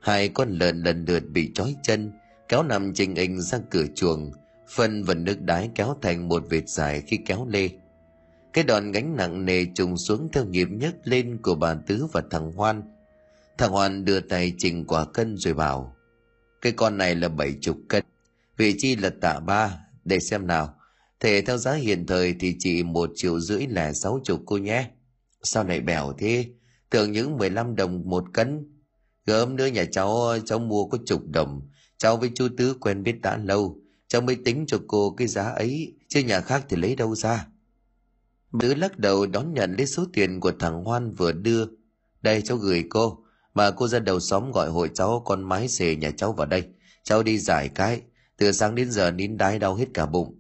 [0.01, 2.13] Hai con lợn lần lượt bị trói chân,
[2.49, 4.33] kéo nằm trình hình ra cửa chuồng,
[4.69, 7.69] phân và nước đái kéo thành một vệt dài khi kéo lê
[8.55, 12.23] cái đòn gánh nặng nề trùng xuống theo nhịp nhấc lên của bà tứ và
[12.31, 12.83] thằng hoan.
[13.59, 15.97] Thằng hoan đưa tay chỉnh quả cân rồi bảo,
[16.61, 18.05] cái con này là bảy chục cân,
[18.57, 20.75] vị chi là tạ ba, để xem nào.
[21.21, 24.91] Thể theo giá hiện thời thì chỉ một triệu rưỡi là sáu chục cô nhé.
[25.43, 26.47] Sao lại bèo thế?
[26.91, 28.81] Tưởng những mười lăm đồng một cân.
[29.27, 31.61] Gớm nữa nhà cháu cháu mua có chục đồng.
[31.99, 33.79] Cháu với chú tứ quen biết đã lâu.
[34.09, 37.47] Cháu mới tính cho cô cái giá ấy, chứ nhà khác thì lấy đâu ra?
[38.55, 41.67] Nữ lắc đầu đón nhận lấy số tiền của thằng hoan vừa đưa.
[42.23, 43.25] Đây, cháu gửi cô.
[43.55, 46.65] Mà cô ra đầu xóm gọi hội cháu, con mái xề nhà cháu vào đây.
[47.03, 48.03] Cháu đi giải cái.
[48.37, 50.39] Từ sáng đến giờ nín đái đau hết cả bụng.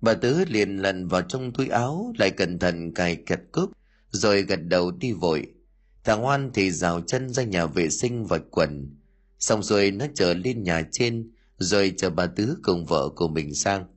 [0.00, 3.68] Bà tứ liền lần vào trong túi áo, lại cẩn thận cài kẹt cướp
[4.10, 5.46] rồi gật đầu đi vội.
[6.04, 8.96] Thằng hoan thì rào chân ra nhà vệ sinh vạch quần.
[9.38, 13.54] Xong rồi nó trở lên nhà trên, rồi chờ bà tứ cùng vợ của mình
[13.54, 13.93] sang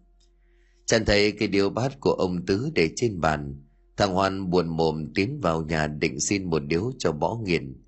[0.87, 3.63] chẳng thấy cái điếu bát của ông tứ để trên bàn,
[3.97, 7.83] thằng hoan buồn mồm tiến vào nhà định xin một điếu cho bỏ nghiền.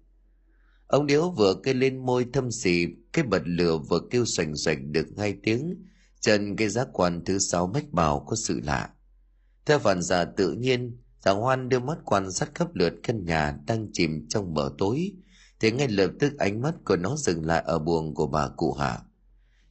[0.87, 4.91] Ông điếu vừa kê lên môi thâm xì, cái bật lửa vừa kêu xoành xoành
[4.91, 5.75] được hai tiếng
[6.19, 8.89] chân cái giác quan thứ sáu mách bảo có sự lạ.
[9.65, 13.57] Theo phản giả tự nhiên, thằng hoan đưa mắt quan sát khắp lượt căn nhà
[13.67, 15.11] đang chìm trong mờ tối,
[15.59, 18.73] thì ngay lập tức ánh mắt của nó dừng lại ở buồng của bà cụ
[18.73, 18.99] hạ.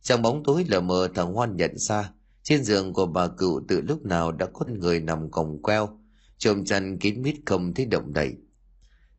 [0.03, 2.13] Trong bóng tối lờ mờ, thằng hoan nhận ra
[2.49, 5.89] trên giường của bà cụ từ lúc nào đã có người nằm còng queo
[6.39, 8.33] chồm chăn kín mít không thấy động đậy.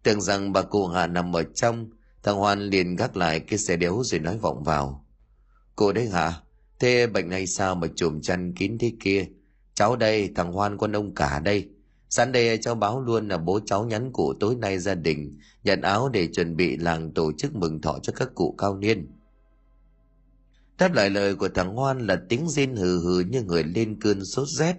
[0.04, 1.90] Tưởng rằng bà cụ hạ nằm ở trong,
[2.24, 5.06] thằng hoan liền gác lại cái xe đéo rồi nói vọng vào.
[5.76, 6.42] Cô đấy hả
[6.80, 9.26] thế bệnh này sao mà chùm chăn kín thế kia?
[9.74, 11.70] Cháu đây, thằng hoan con ông cả đây.
[12.10, 15.82] Sẵn đây cháu báo luôn là bố cháu nhắn cụ tối nay gia đình, nhận
[15.82, 19.19] áo để chuẩn bị làng tổ chức mừng thọ cho các cụ cao niên
[20.80, 24.26] đáp lại lời của thằng hoan là tiếng rên hừ hừ như người lên cơn
[24.26, 24.76] sốt rét.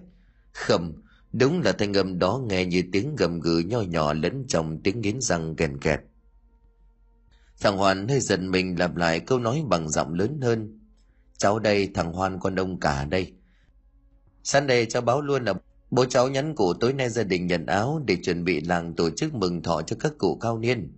[0.51, 0.93] Khầm
[1.33, 5.01] đúng là thanh âm đó nghe như tiếng gầm gừ nho nhỏ lẫn trong tiếng
[5.01, 5.99] nghiến răng kèn kẹt.
[7.59, 10.79] Thằng hoan hơi giận mình lặp lại câu nói bằng giọng lớn hơn.
[11.37, 13.33] Cháu đây, thằng hoan con ông cả đây.
[14.43, 15.53] Sáng đây cháu báo luôn là
[15.91, 19.09] bố cháu nhắn cụ tối nay gia đình nhận áo để chuẩn bị làng tổ
[19.09, 20.93] chức mừng thọ cho các cụ cao niên.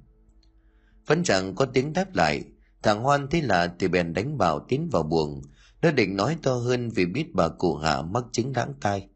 [1.08, 2.44] Vẫn chẳng có tiếng đáp lại
[2.84, 5.42] thằng hoan thấy lạ thì bèn đánh bảo tiến vào buồng.
[5.82, 9.08] Nó định nói to hơn vì biết bà cụ hạ mắc chứng đáng tai.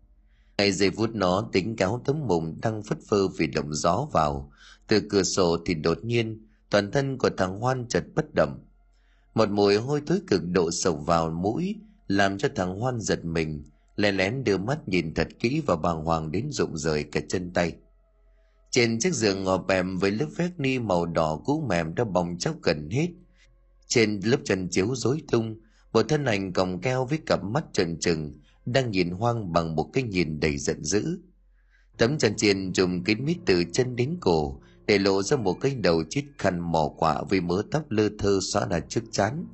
[0.58, 4.52] Ngay giây phút nó tính kéo tấm mùng đang phất phơ vì động gió vào.
[4.88, 8.60] Từ cửa sổ thì đột nhiên, toàn thân của thằng hoan chật bất động.
[9.36, 11.76] Một mùi hôi thối cực độ sộc vào mũi,
[12.08, 13.64] làm cho thằng hoan giật mình,
[13.96, 17.54] lén lén đưa mắt nhìn thật kỹ và bàng hoàng đến rụng rời cả chân
[17.54, 17.74] tay.
[18.72, 22.38] Trên chiếc giường ngò bèm với lớp vét ni màu đỏ cũ mềm đã bong
[22.38, 23.08] chóc gần hết
[23.88, 25.56] trên lớp chân chiếu rối tung,
[25.94, 28.34] một thân ảnh còng keo với cặp mắt trần trừng,
[28.66, 31.20] đang nhìn hoang bằng một cái nhìn đầy giận dữ.
[31.98, 35.76] Tấm chân chiên trùm kín mít từ chân đến cổ, để lộ ra một cái
[35.76, 39.46] đầu chít khăn mỏ quả với mớ tóc lơ thơ xóa là trước chán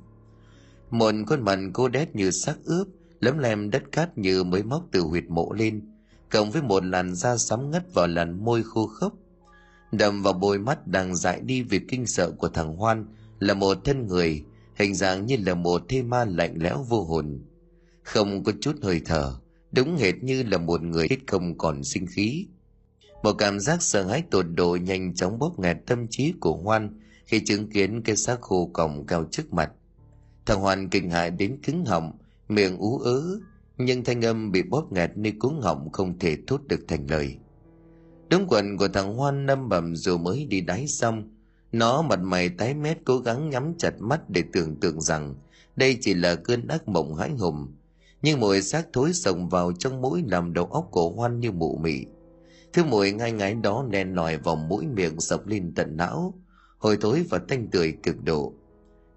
[0.94, 2.86] một con mặt cô đét như xác ướp,
[3.20, 5.82] lấm lem đất cát như mới móc từ huyệt mộ lên,
[6.30, 9.12] cộng với một làn da sắm ngất vào làn môi khô khốc.
[9.92, 13.06] Đầm vào bôi mắt đang dại đi vì kinh sợ của thằng hoan
[13.44, 17.40] là một thân người, hình dạng như là một thê ma lạnh lẽo vô hồn.
[18.02, 19.34] Không có chút hơi thở,
[19.72, 22.46] đúng hệt như là một người ít không còn sinh khí.
[23.22, 27.00] Một cảm giác sợ hãi tột độ nhanh chóng bóp nghẹt tâm trí của hoan
[27.26, 29.72] khi chứng kiến cái xác khô còng cao trước mặt.
[30.46, 32.12] Thằng hoan kinh hại đến cứng họng,
[32.48, 33.40] miệng ú ớ,
[33.78, 37.36] nhưng thanh âm bị bóp nghẹt nơi cuống họng không thể thốt được thành lời.
[38.30, 41.33] Đúng quần của thằng hoan năm bầm dù mới đi đáy xong
[41.78, 45.34] nó mặt mày tái mét cố gắng nhắm chặt mắt để tưởng tượng rằng
[45.76, 47.76] đây chỉ là cơn ác mộng hãi hùng.
[48.22, 51.76] Nhưng mùi xác thối sồng vào trong mũi làm đầu óc cổ hoan như mụ
[51.76, 52.04] mị.
[52.72, 56.34] Thứ mùi ngay ngái đó đen nòi vào mũi miệng sập lên tận não,
[56.78, 58.52] hồi thối và tanh tưởi cực độ.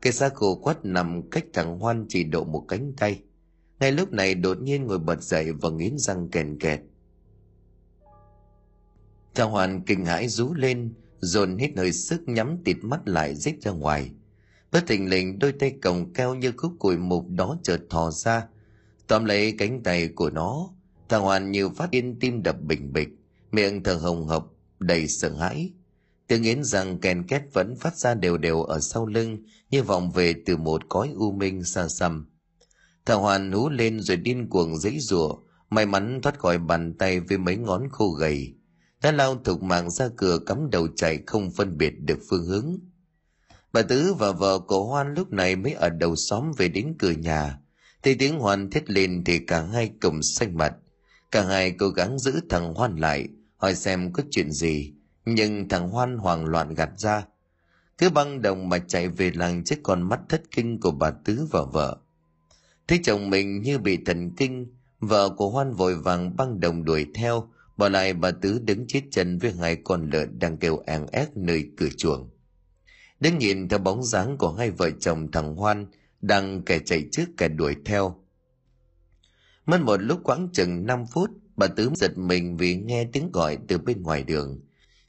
[0.01, 3.21] Cái xác khô quắt nằm cách thằng hoan chỉ độ một cánh tay.
[3.79, 6.81] Ngay lúc này đột nhiên ngồi bật dậy và nghiến răng kèn kẹt.
[9.35, 13.55] Thằng hoan kinh hãi rú lên dồn hết hơi sức nhắm tịt mắt lại rít
[13.61, 14.11] ra ngoài.
[14.71, 18.47] Bất thình lình, đôi tay còng keo như khúc cùi mục đó chợt thò ra.
[19.07, 20.69] Tóm lấy cánh tay của nó,
[21.09, 23.09] thằng hoàn như phát điên tim đập bình bịch,
[23.51, 25.71] miệng thở hồng hộc, đầy sợ hãi.
[26.27, 29.37] Tiếng yến rằng kèn két vẫn phát ra đều đều ở sau lưng,
[29.69, 32.25] như vọng về từ một cõi u minh xa xăm.
[33.05, 35.35] Thằng hoàn hú lên rồi điên cuồng dãy rủa
[35.69, 38.56] may mắn thoát khỏi bàn tay với mấy ngón khô gầy
[39.01, 42.77] đã lao thục mạng ra cửa cắm đầu chạy không phân biệt được phương hướng.
[43.73, 47.11] Bà tứ và vợ của hoan lúc này mới ở đầu xóm về đến cửa
[47.11, 47.59] nhà.
[48.03, 50.73] Thì tiếng hoan thét lên thì cả hai cùng xanh mặt.
[51.31, 54.93] Cả hai cố gắng giữ thằng hoan lại, hỏi xem có chuyện gì.
[55.25, 57.25] Nhưng thằng hoan hoảng loạn gạt ra.
[57.97, 61.47] Cứ băng đồng mà chạy về làng trước con mắt thất kinh của bà tứ
[61.51, 61.97] và vợ.
[62.87, 64.67] Thấy chồng mình như bị thần kinh,
[64.99, 69.01] vợ của hoan vội vàng băng đồng đuổi theo bỏ lại bà tứ đứng chết
[69.11, 72.29] chân với hai con lợn đang kêu an ác nơi cửa chuồng.
[73.19, 75.85] Đứng nhìn theo bóng dáng của hai vợ chồng thằng hoan,
[76.21, 78.23] đang kẻ chạy trước kẻ đuổi theo.
[79.65, 83.57] Mất một lúc quãng chừng 5 phút, bà tứ giật mình vì nghe tiếng gọi
[83.67, 84.59] từ bên ngoài đường.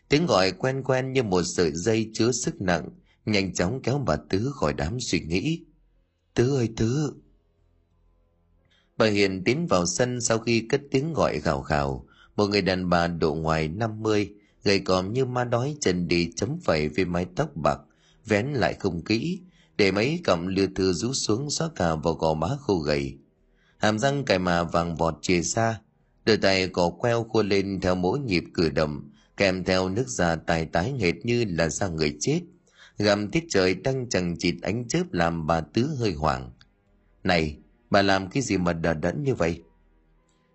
[0.08, 2.88] Tiếng gọi quen quen như một sợi dây chứa sức nặng,
[3.26, 5.64] nhanh chóng kéo bà tứ khỏi đám suy nghĩ.
[6.34, 7.12] Tứ ơi, tứ.
[8.96, 12.07] Bà hiền tiến vào sân sau khi cất tiếng gọi gào gào
[12.38, 14.30] một người đàn bà độ ngoài 50,
[14.64, 17.80] gầy còm như ma đói chân đi chấm phẩy với mái tóc bạc,
[18.26, 19.40] vén lại không kỹ,
[19.76, 23.18] để mấy cọng lưa thư rú xuống xóa cả vào gò má khô gầy.
[23.78, 25.80] Hàm răng cài mà vàng vọt chìa xa,
[26.24, 30.36] đôi tay cỏ queo khô lên theo mỗi nhịp cử động, kèm theo nước da
[30.36, 32.40] tài tái nghệt như là da người chết.
[32.98, 36.50] Gầm tiết trời đang chẳng chịt ánh chớp làm bà tứ hơi hoảng.
[37.24, 37.56] Này,
[37.90, 39.62] bà làm cái gì mà đờ đẫn như vậy?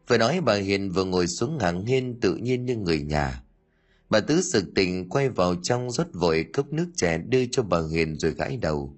[0.07, 3.43] Vừa nói bà Hiền vừa ngồi xuống hàng hiên tự nhiên như người nhà.
[4.09, 7.77] Bà Tứ sực tỉnh quay vào trong rót vội cốc nước chè đưa cho bà
[7.91, 8.97] Hiền rồi gãi đầu.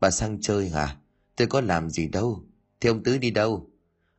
[0.00, 0.96] Bà sang chơi hả?
[1.36, 2.44] Tôi có làm gì đâu.
[2.80, 3.70] Thế ông Tứ đi đâu?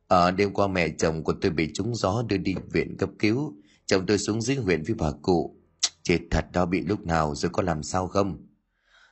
[0.08, 3.54] Ở đêm qua mẹ chồng của tôi bị trúng gió đưa đi viện cấp cứu.
[3.86, 5.56] Chồng tôi xuống dưới huyện với bà cụ.
[6.02, 8.46] Chết thật đó, bị lúc nào rồi có làm sao không?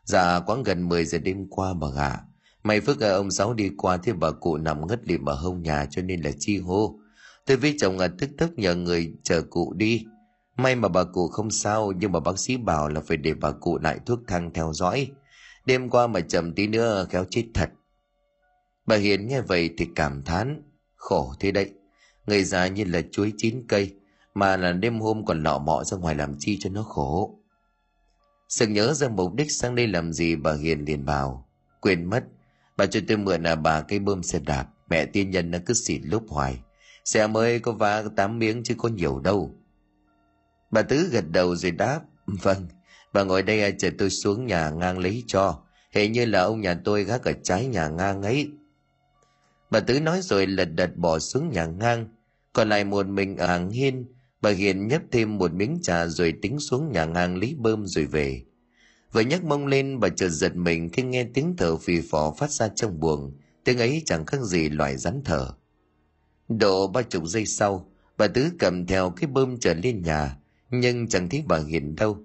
[0.05, 2.21] Dạ quãng gần 10 giờ đêm qua bà ạ.
[2.63, 5.63] May phước ờ, ông Sáu đi qua thì bà cụ nằm ngất lịm ở hông
[5.63, 7.01] nhà cho nên là chi hô.
[7.47, 10.05] Tôi với chồng ở tức tức nhờ người chờ cụ đi.
[10.57, 13.51] May mà bà cụ không sao nhưng mà bác sĩ bảo là phải để bà
[13.51, 15.11] cụ lại thuốc thang theo dõi.
[15.67, 17.71] Đêm qua mà chậm tí nữa khéo chết thật.
[18.87, 20.63] Bà Hiền nghe vậy thì cảm thán.
[20.97, 21.71] Khổ thế đấy.
[22.27, 23.95] Người già như là chuối chín cây
[24.35, 27.39] mà là đêm hôm còn lọ mọ ra ngoài làm chi cho nó khổ.
[28.49, 31.49] sực nhớ ra mục đích sang đây làm gì bà Hiền liền bảo.
[31.81, 32.25] Quên mất,
[32.77, 34.69] bà cho tôi mượn là bà cây bơm xe đạp.
[34.91, 36.61] Mẹ tiên nhân nó cứ xịt lúc hoài
[37.05, 39.55] Xe mới có vá tám miếng chứ có nhiều đâu.
[40.71, 42.01] Bà Tứ gật đầu rồi đáp.
[42.27, 42.67] Vâng,
[43.13, 45.61] bà ngồi đây à, chờ tôi xuống nhà ngang lấy cho.
[45.91, 48.51] Hệ như là ông nhà tôi gác ở trái nhà ngang ấy.
[49.71, 52.09] Bà Tứ nói rồi lật đật bỏ xuống nhà ngang.
[52.53, 54.07] Còn lại một mình ở hàng hiên,
[54.41, 58.07] bà Hiền nhấp thêm một miếng trà rồi tính xuống nhà ngang lấy bơm rồi
[58.07, 58.43] về.
[59.13, 62.51] Vừa nhấc mông lên bà chợt giật mình khi nghe tiếng thở phì phò phát
[62.51, 63.33] ra trong buồng.
[63.65, 65.51] Tiếng ấy chẳng khác gì loài rắn thở.
[66.49, 70.37] Độ ba chục giây sau, bà Tứ cầm theo cái bơm trở lên nhà,
[70.71, 72.19] nhưng chẳng thấy bà Hiền đâu.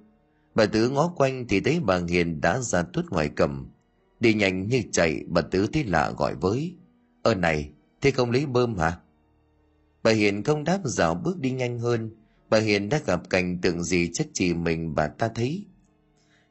[0.55, 3.67] Bà Tứ ngó quanh thì thấy bà Hiền đã ra tuốt ngoài cầm.
[4.19, 6.75] Đi nhanh như chạy, bà Tứ thấy lạ gọi với.
[7.21, 7.69] Ơ này,
[8.01, 8.97] thế không lấy bơm hả?
[10.03, 12.12] Bà Hiền không đáp dạo bước đi nhanh hơn.
[12.49, 15.65] Bà Hiền đã gặp cảnh tượng gì chắc chỉ mình bà ta thấy.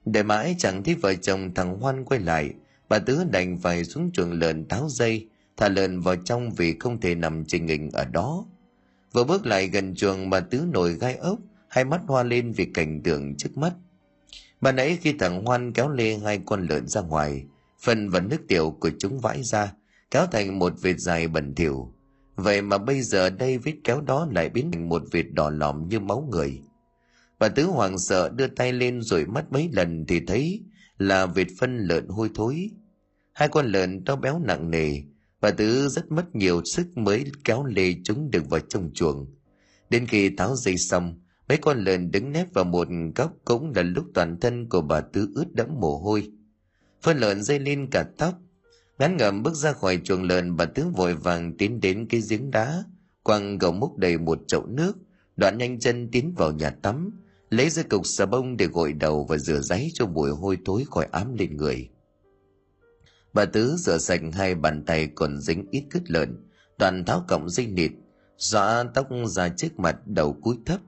[0.04, 2.50] Để mãi chẳng thấy vợ chồng thằng Hoan quay lại,
[2.88, 5.28] bà Tứ đành phải xuống chuồng lợn tháo dây,
[5.58, 8.46] thả lợn vào trong vì không thể nằm trình hình ở đó.
[9.12, 12.64] Vừa bước lại gần chuồng bà Tứ nổi gai ốc, hai mắt hoa lên vì
[12.64, 13.72] cảnh tượng trước mắt.
[14.60, 17.44] Bà nãy khi thằng Hoan kéo lê hai con lợn ra ngoài,
[17.82, 19.72] phần và nước tiểu của chúng vãi ra,
[20.10, 21.92] kéo thành một vệt dài bẩn thỉu.
[22.36, 25.88] Vậy mà bây giờ đây vết kéo đó lại biến thành một vệt đỏ lòm
[25.88, 26.62] như máu người.
[27.38, 30.62] Bà Tứ hoàng sợ đưa tay lên rồi mắt mấy lần thì thấy
[30.98, 32.70] là vệt phân lợn hôi thối.
[33.32, 35.02] Hai con lợn to béo nặng nề,
[35.40, 39.26] Bà Tứ rất mất nhiều sức mới kéo lê chúng được vào trong chuồng.
[39.90, 43.82] Đến khi tháo dây xong, mấy con lợn đứng nép vào một góc cũng là
[43.82, 46.30] lúc toàn thân của bà Tứ ướt đẫm mồ hôi.
[47.02, 48.34] Phân lợn dây lên cả tóc.
[48.98, 52.50] Ngắn ngầm bước ra khỏi chuồng lợn bà Tứ vội vàng tiến đến cái giếng
[52.50, 52.84] đá,
[53.22, 54.96] quăng gầu múc đầy một chậu nước,
[55.36, 57.10] đoạn nhanh chân tiến vào nhà tắm,
[57.50, 60.84] lấy ra cục xà bông để gội đầu và rửa ráy cho mùi hôi thối
[60.90, 61.88] khỏi ám lên người.
[63.38, 66.36] Bà Tứ rửa sạch hai bàn tay còn dính ít cứt lợn,
[66.78, 67.90] đoàn tháo cọng dây nịt,
[68.38, 70.80] xõa tóc ra trước mặt đầu cúi thấp.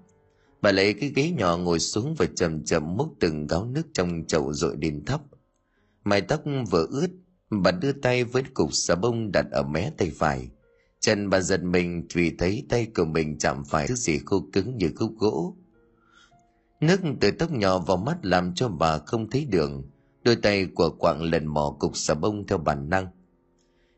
[0.63, 4.25] Bà lấy cái ghế nhỏ ngồi xuống và chậm chậm múc từng gáo nước trong
[4.27, 5.21] chậu rồi đến thấp.
[6.05, 7.11] Mái tóc vừa ướt,
[7.51, 10.51] bà đưa tay với cục xà bông đặt ở mé tay phải.
[11.01, 14.77] chân bà giật mình vì thấy tay của mình chạm phải thứ gì khô cứng
[14.77, 15.57] như khúc gỗ
[16.81, 19.89] nước từ tóc nhỏ vào mắt làm cho bà không thấy đường
[20.25, 23.07] đôi tay của quạng lần mò cục xà bông theo bản năng.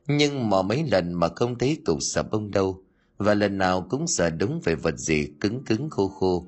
[0.09, 2.83] Nhưng mò mấy lần mà không thấy cục xà bông đâu,
[3.19, 6.47] và lần nào cũng sợ đúng về vật gì cứng cứng khô khô.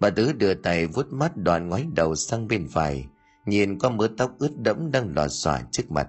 [0.00, 3.06] Bà tứ đưa tay vuốt mắt đoàn ngoái đầu sang bên phải,
[3.46, 6.08] nhìn qua mớ tóc ướt đẫm đang lò xòa trước mặt.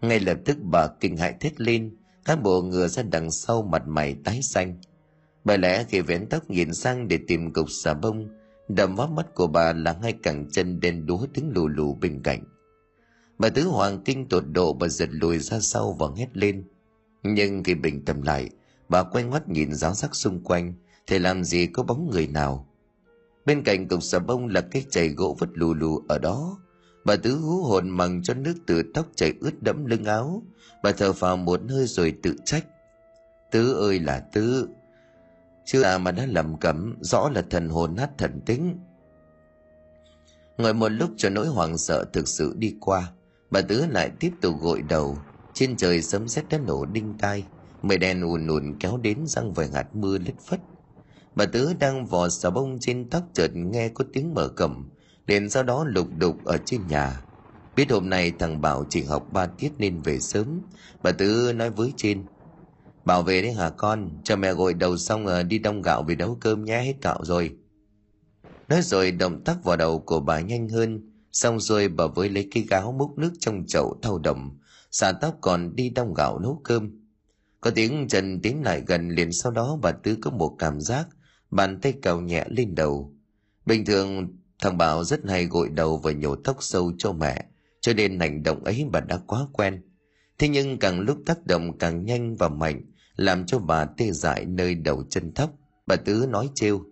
[0.00, 3.82] Ngay lập tức bà kinh hãi thét lên các bộ ngựa ra đằng sau mặt
[3.86, 4.80] mày tái xanh.
[5.44, 8.28] Bởi lẽ khi vén tóc nhìn sang để tìm cục xà bông
[8.68, 12.22] đầm vào mắt của bà là ngay cẳng chân đen đúa đứng lù lù bên
[12.22, 12.44] cạnh.
[13.38, 16.64] Bà tứ hoàng kinh tột độ bà giật lùi ra sau và hét lên.
[17.22, 18.50] Nhưng khi bình tâm lại,
[18.88, 20.74] bà quay ngoắt nhìn giáo sắc xung quanh,
[21.06, 22.68] thì làm gì có bóng người nào.
[23.46, 26.58] Bên cạnh cục xà bông là cái chày gỗ vứt lù lù ở đó.
[27.04, 30.42] Bà tứ hú hồn mằng cho nước từ tóc chảy ướt đẫm lưng áo.
[30.82, 32.66] Bà thở phào một hơi rồi tự trách.
[33.50, 34.68] Tứ ơi là tứ
[35.64, 38.78] chưa à mà đã lầm cẩm rõ là thần hồn nát thần tính.
[40.58, 43.12] Ngồi một lúc cho nỗi hoảng sợ thực sự đi qua
[43.50, 45.18] bà tứ lại tiếp tục gội đầu.
[45.54, 47.44] Trên trời sấm sét đã nổ đinh tai
[47.82, 50.60] mây đen ùn ùn kéo đến răng vài hạt mưa lất phất.
[51.34, 54.90] Bà tứ đang vò xà bông trên tóc chợt nghe có tiếng mở cẩm,
[55.26, 57.20] liền sau đó lục đục ở trên nhà.
[57.76, 60.60] Biết hôm nay thằng bảo chỉ học ba tiết nên về sớm
[61.02, 62.24] bà tứ nói với trên
[63.04, 64.10] bảo về đấy hả con?
[64.24, 67.18] Cho mẹ gội đầu xong rồi đi đông gạo về nấu cơm nhé, hết gạo
[67.22, 67.56] rồi.
[68.68, 71.10] Nói rồi động tác vào đầu của bà nhanh hơn.
[71.32, 74.58] Xong rồi bà với lấy cái gáo múc nước trong chậu thau đầm
[74.94, 76.90] xả tóc còn đi đông gạo nấu cơm.
[77.60, 81.08] Có tiếng chân tiến lại gần liền sau đó bà Tư có một cảm giác,
[81.50, 83.14] bàn tay cào nhẹ lên đầu.
[83.66, 87.44] Bình thường, thằng bảo rất hay gội đầu và nhổ tóc sâu cho mẹ,
[87.80, 89.82] cho nên hành động ấy bà đã quá quen.
[90.38, 92.80] Thế nhưng càng lúc tác động càng nhanh và mạnh
[93.16, 95.50] làm cho bà tê dại nơi đầu chân thấp.
[95.86, 96.84] bà tứ nói trêu,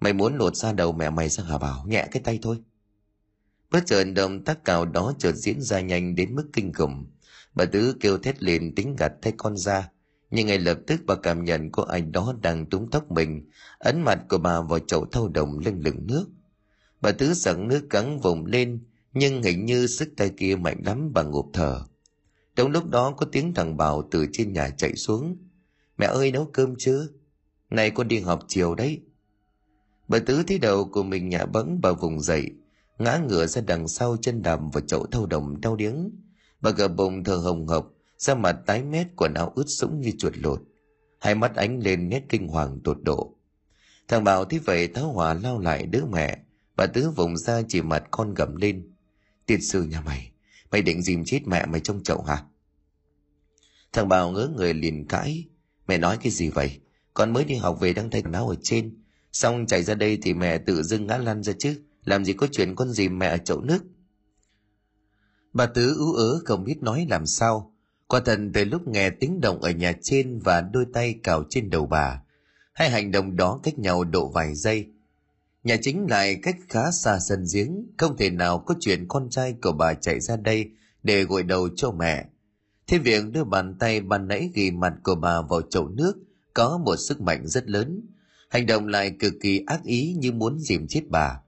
[0.00, 1.84] mày muốn lột ra đầu mẹ mày sang hả bảo?
[1.86, 2.56] Nhẹ cái tay thôi.
[3.70, 7.06] Bất chợt động tác cào đó chợt diễn ra nhanh đến mức kinh khủng.
[7.54, 9.88] Bà tứ kêu thét lên tính gạt tay con ra,
[10.30, 13.50] nhưng ngay lập tức bà cảm nhận có ai đó đang túm tóc mình.
[13.78, 16.26] Ấn mặt của bà vào chậu thau đồng lưng lửng nước.
[17.00, 21.12] Bà tứ sẵn nước cắn vùng lên, nhưng hình như sức tay kia mạnh lắm
[21.14, 21.82] bà ngụp thở
[22.56, 25.36] trong lúc đó có tiếng thằng bảo từ trên nhà chạy xuống.
[25.98, 27.06] Mẹ ơi, nấu cơm chưa
[27.72, 29.00] này, con đi học chiều đấy.
[30.08, 32.50] Bà tứ thấy đầu của mình nhả bẫng bà vùng dậy,
[32.98, 36.10] ngã ngửa ra đằng sau chân đầm vào chậu thâu đồng đau điếng.
[36.60, 40.12] Bà gờ bụng thở hồng hộc, da mặt tái mét, quần áo ướt sũng như
[40.18, 40.62] chuột lột.
[41.20, 43.34] Hai mắt ánh lên nét kinh hoàng tột độ.
[44.08, 46.38] Thằng bảo thấy vậy, tháo hỏa lao lại đứa mẹ.
[46.76, 48.92] Bà tứ vùng ra chỉ mặt con gầm lên.
[49.46, 50.31] Tiệt sư nhà mày
[50.72, 52.42] mày định dìm chết mẹ mày trong chậu hả?
[53.92, 55.44] Thằng bảo ngớ người liền cãi.
[55.88, 56.80] Mẹ nói cái gì vậy?
[57.14, 59.02] Con mới đi học về đang thay quần áo ở trên.
[59.32, 61.82] Xong chạy ra đây thì mẹ tự dưng ngã lăn ra chứ.
[62.04, 63.78] Làm gì có chuyện con dìm mẹ ở chậu nước.
[65.52, 67.74] Bà tứ ú ớ không biết nói làm sao.
[68.06, 71.70] Quả thần từ lúc nghe tiếng động ở nhà trên và đôi tay cào trên
[71.70, 72.22] đầu bà,
[72.74, 74.88] hai hành động đó cách nhau độ vài giây
[75.64, 79.54] nhà chính lại cách khá xa sân giếng, không thể nào có chuyện con trai
[79.62, 80.70] của bà chạy ra đây
[81.02, 82.24] để gội đầu cho mẹ.
[82.86, 86.14] Thế việc đưa bàn tay ban nãy ghi mặt của bà vào chậu nước
[86.54, 88.06] có một sức mạnh rất lớn.
[88.48, 91.40] Hành động lại cực kỳ ác ý như muốn dìm chết bà.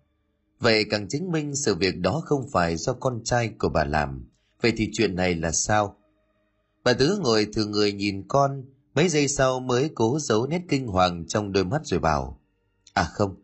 [0.61, 4.29] Vậy càng chứng minh sự việc đó không phải do con trai của bà làm.
[4.61, 5.97] Vậy thì chuyện này là sao?
[6.85, 10.87] Bà tứ ngồi thường người nhìn con, mấy giây sau mới cố giấu nét kinh
[10.87, 12.41] hoàng trong đôi mắt rồi bảo
[12.95, 13.35] à không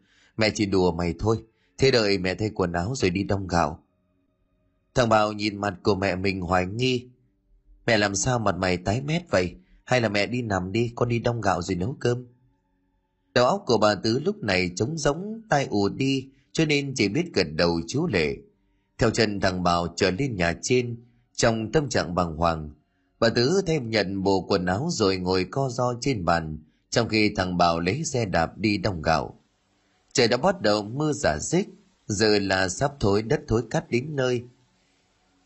[0.40, 1.37] mẹ chỉ đùa mày thôi.
[1.79, 3.85] Thế đợi mẹ thay quần áo rồi đi đông gạo.
[4.94, 7.09] Thằng bảo nhìn mặt của mẹ mình hoài nghi.
[7.87, 9.55] Mẹ làm sao mặt mày tái mét vậy?
[9.85, 12.26] Hay là mẹ đi nằm đi, con đi đông gạo rồi nấu cơm?
[13.35, 17.09] Đầu óc của bà tứ lúc này trống rỗng, tai ù đi, cho nên chỉ
[17.09, 18.37] biết gật đầu chú lệ.
[18.98, 22.71] Theo chân thằng bảo trở lên nhà trên, trong tâm trạng bàng hoàng,
[23.19, 26.58] bà tứ thêm nhận bộ quần áo rồi ngồi co ro trên bàn,
[26.90, 29.39] trong khi thằng bảo lấy xe đạp đi đông gạo
[30.13, 31.69] trời đã bắt đầu mưa giả dích,
[32.06, 34.44] giờ là sắp thối đất thối cắt đến nơi.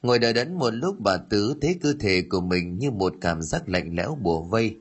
[0.03, 3.43] Ngồi đợi đẫn một lúc, bà tứ thấy cơ thể của mình như một cảm
[3.43, 4.77] giác lạnh lẽo bùa vây.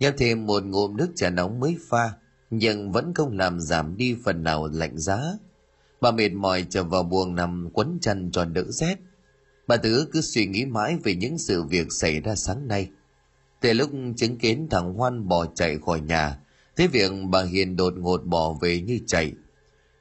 [0.00, 2.12] Nhấp thêm một ngụm nước trà nóng mới pha,
[2.50, 5.20] nhưng vẫn không làm giảm đi phần nào lạnh giá.
[6.00, 8.96] Bà mệt mỏi trở vào buồng nằm quấn chăn cho đỡ rét.
[9.66, 12.90] Bà tứ cứ suy nghĩ mãi về những sự việc xảy ra sáng nay.
[13.60, 16.38] Từ lúc chứng kiến thằng hoan bỏ chạy khỏi nhà
[16.78, 19.32] Thế việc bà Hiền đột ngột bỏ về như chạy.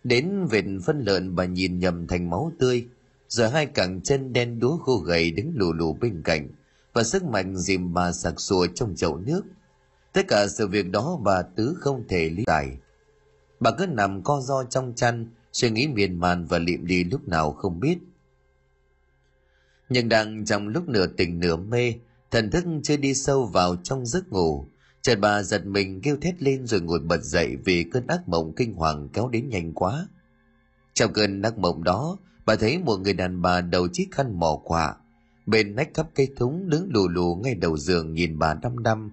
[0.03, 2.87] Đến vệt phân lợn bà nhìn nhầm thành máu tươi.
[3.27, 6.49] Giờ hai cẳng chân đen đúa khô gầy đứng lù lù bên cạnh.
[6.93, 9.41] và sức mạnh dìm bà sặc sùa trong chậu nước.
[10.13, 12.77] Tất cả sự việc đó bà Tứ không thể lý giải.
[13.59, 17.27] Bà cứ nằm co ro trong chăn, suy nghĩ miên man và liệm đi lúc
[17.27, 17.97] nào không biết.
[19.89, 21.93] Nhưng đang trong lúc nửa tỉnh nửa mê,
[22.31, 24.67] thần thức chưa đi sâu vào trong giấc ngủ,
[25.07, 28.53] Trần bà giật mình kêu thét lên rồi ngồi bật dậy vì cơn ác mộng
[28.55, 30.07] kinh hoàng kéo đến nhanh quá.
[30.93, 34.61] Trong cơn ác mộng đó, bà thấy một người đàn bà đầu chiếc khăn mỏ
[34.63, 34.95] quạ,
[35.45, 39.11] bên nách cắp cây thúng đứng lù lù ngay đầu giường nhìn bà đăm đăm.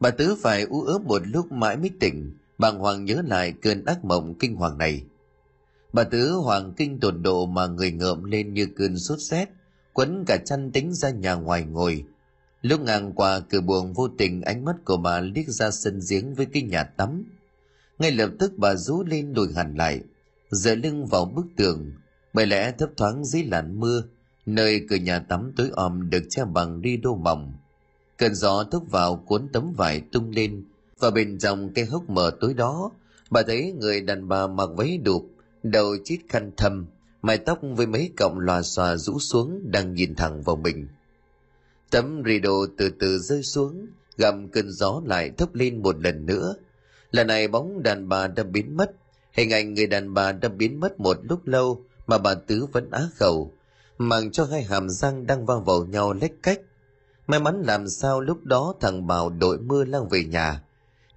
[0.00, 3.84] Bà Tứ phải u ớ một lúc mãi mới tỉnh, bàng hoàng nhớ lại cơn
[3.84, 5.04] ác mộng kinh hoàng này.
[5.92, 9.48] Bà Tứ hoàng kinh tột độ mà người ngợm lên như cơn sốt rét,
[9.92, 12.04] quấn cả chăn tính ra nhà ngoài ngồi.
[12.64, 16.34] Lúc ngang qua cửa buồng vô tình ánh mắt của bà liếc ra sân giếng
[16.34, 17.24] với cái nhà tắm.
[17.98, 20.00] Ngay lập tức bà rú lên lùi hẳn lại,
[20.50, 21.92] dựa lưng vào bức tường,
[22.32, 24.02] bởi lẽ thấp thoáng dưới làn mưa,
[24.46, 27.52] nơi cửa nhà tắm tối om được che bằng ri đô mỏng.
[28.18, 30.64] Cơn gió thốc vào cuốn tấm vải tung lên,
[30.98, 32.90] và bên trong cái hốc mở tối đó,
[33.30, 35.26] bà thấy người đàn bà mặc váy đụp,
[35.62, 36.86] đầu chít khăn thâm,
[37.22, 40.88] mái tóc với mấy cọng lòa xòa rũ xuống đang nhìn thẳng vào mình.
[41.94, 43.86] Tấm rideau từ từ rơi xuống,
[44.16, 46.54] gầm cơn gió lại thốc lên một lần nữa.
[47.10, 48.90] Lần này bóng đàn bà đã biến mất,
[49.32, 52.90] hình ảnh người đàn bà đã biến mất một lúc lâu mà bà Tứ vẫn
[52.90, 53.52] á khẩu,
[53.98, 56.60] mang cho hai hàm răng đang vang vào nhau lách cách.
[57.26, 60.62] May mắn làm sao lúc đó thằng Bảo đội mưa lang về nhà,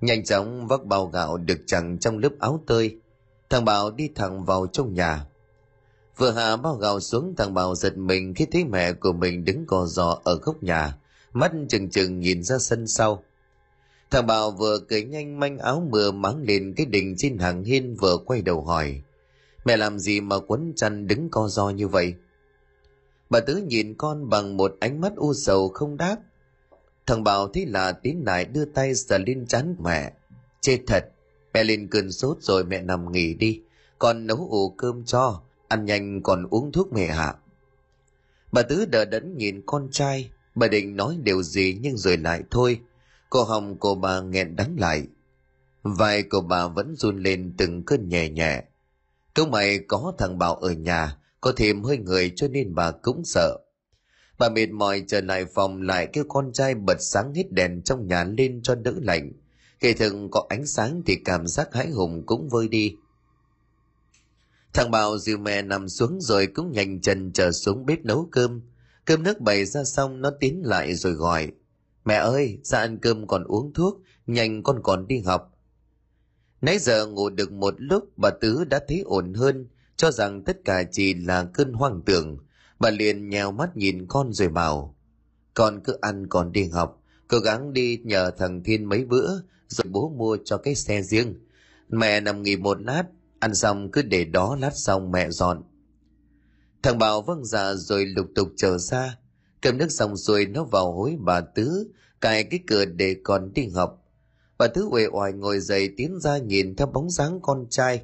[0.01, 2.97] nhanh chóng vác bao gạo được chẳng trong lớp áo tơi.
[3.49, 5.25] Thằng Bảo đi thẳng vào trong nhà.
[6.18, 9.65] Vừa hạ bao gạo xuống thằng Bảo giật mình khi thấy mẹ của mình đứng
[9.65, 10.97] cò giò ở góc nhà,
[11.34, 13.24] mắt chừng chừng nhìn ra sân sau.
[14.11, 17.95] Thằng Bảo vừa cởi nhanh manh áo mưa mắng lên cái đình trên hàng hiên
[17.95, 19.01] vừa quay đầu hỏi.
[19.65, 22.13] Mẹ làm gì mà quấn chăn đứng co do như vậy?
[23.30, 26.18] Bà Tứ nhìn con bằng một ánh mắt u sầu không đáp.
[27.05, 30.13] Thằng Bảo thấy là tín lại đưa tay sờ lên chán mẹ.
[30.61, 31.05] Chê thật,
[31.53, 33.61] mẹ lên cơn sốt rồi mẹ nằm nghỉ đi.
[33.99, 37.36] Con nấu ủ cơm cho, ăn nhanh còn uống thuốc mẹ hạ.
[38.51, 42.43] Bà Tứ đờ đẫn nhìn con trai, bà định nói điều gì nhưng rồi lại
[42.51, 42.80] thôi.
[43.30, 45.07] Cô hồng của bà nghẹn đắng lại.
[45.84, 48.63] Vai của bà vẫn run lên từng cơn nhẹ nhẹ.
[49.34, 53.26] Câu mày có thằng Bảo ở nhà, có thêm hơi người cho nên bà cũng
[53.26, 53.57] sợ.
[54.39, 58.07] Bà mệt mỏi trở lại phòng lại kêu con trai bật sáng hết đèn trong
[58.07, 59.32] nhà lên cho đỡ lạnh.
[59.80, 62.95] Kể thường có ánh sáng thì cảm giác hãi hùng cũng vơi đi.
[64.78, 68.61] Thằng Bảo dìu mẹ nằm xuống rồi cũng nhanh chân trở xuống bếp nấu cơm.
[69.05, 71.51] Cơm nước bày ra xong nó tiến lại rồi gọi.
[72.05, 75.51] Mẹ ơi, ra ăn cơm còn uống thuốc, nhanh con còn đi học.
[76.61, 80.57] Nãy giờ ngủ được một lúc bà Tứ đã thấy ổn hơn, cho rằng tất
[80.65, 82.38] cả chỉ là cơn hoang tưởng.
[82.80, 84.95] Bà liền nhèo mắt nhìn con rồi bảo,
[85.53, 89.30] con cứ ăn còn đi học, cố gắng đi nhờ thằng Thiên mấy bữa,
[89.67, 91.34] rồi bố mua cho cái xe riêng.
[91.89, 93.03] Mẹ nằm nghỉ một lát,
[93.40, 95.64] ăn xong cứ để đó lát xong mẹ dọn.
[96.84, 99.18] Thằng Bảo vâng dạ rồi lục tục trở ra,
[99.62, 103.68] cầm nước xong xuôi nó vào hối bà Tứ, cài cái cửa để còn đi
[103.68, 104.04] học.
[104.58, 108.02] Bà Tứ uể oải ngồi dậy tiến ra nhìn theo bóng dáng con trai.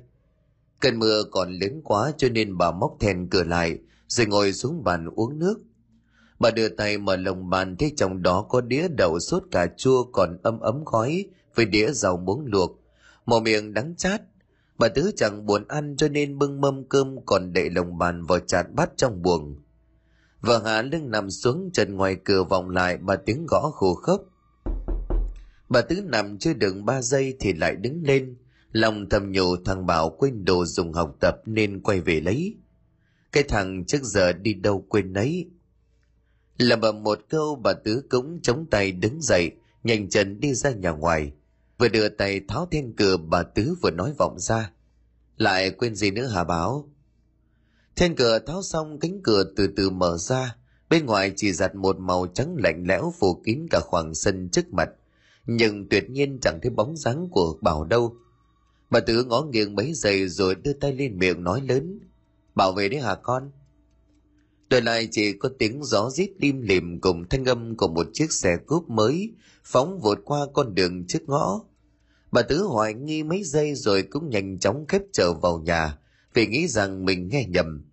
[0.80, 3.78] Cơn mưa còn lớn quá cho nên bà móc thèn cửa lại,
[4.08, 5.60] rồi ngồi xuống bàn uống nước.
[6.40, 10.04] Bà đưa tay mở lồng bàn thấy trong đó có đĩa đậu sốt cà chua
[10.04, 11.26] còn ấm ấm khói
[11.56, 12.80] với đĩa rau muống luộc.
[13.26, 14.22] Màu miệng đắng chát.
[14.78, 18.40] Bà Tứ chẳng buồn ăn cho nên bưng mâm cơm còn để lồng bàn vào
[18.40, 19.56] chạt bát trong buồng.
[20.42, 24.22] Vợ hạ lưng nằm xuống trần ngoài cửa vọng lại bà tiếng gõ khổ khốc.
[25.70, 28.36] Bà Tứ nằm chưa được ba giây thì lại đứng lên.
[28.72, 32.56] Lòng thầm nhủ thằng Bảo quên đồ dùng học tập nên quay về lấy.
[33.32, 35.50] Cái thằng trước giờ đi đâu quên nấy.
[36.58, 39.52] Là bà một câu bà Tứ cũng chống tay đứng dậy,
[39.84, 41.32] nhanh chân đi ra nhà ngoài.
[41.84, 44.72] Vừa đưa tay tháo then cửa bà Tứ vừa nói vọng ra.
[45.38, 46.90] Lại quên gì nữa hả Bảo?
[47.96, 50.56] Then cửa tháo xong cánh cửa từ từ mở ra,
[50.90, 54.74] bên ngoài chỉ giặt một màu trắng lạnh lẽo phủ kín cả khoảng sân trước
[54.74, 54.90] mặt.
[55.46, 58.16] Nhưng tuyệt nhiên chẳng thấy bóng dáng của Bảo đâu.
[58.90, 62.00] Bà Tứ ngó nghiêng mấy giây rồi đưa tay lên miệng nói lớn.
[62.56, 63.52] Bảo vệ đấy hả con?
[64.70, 68.32] Đời lại chỉ có tiếng gió rít lim lìm cùng thanh âm của một chiếc
[68.32, 71.66] xe cúp mới phóng vượt qua con đường trước ngõ.
[72.34, 75.98] Bà Tứ hoài nghi mấy giây rồi cũng nhanh chóng khép trở vào nhà
[76.34, 77.86] vì nghĩ rằng mình nghe nhầm.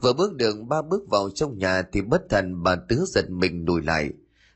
[0.00, 3.64] Vừa bước đường ba bước vào trong nhà thì bất thần bà Tứ giật mình
[3.66, 4.10] lùi lại.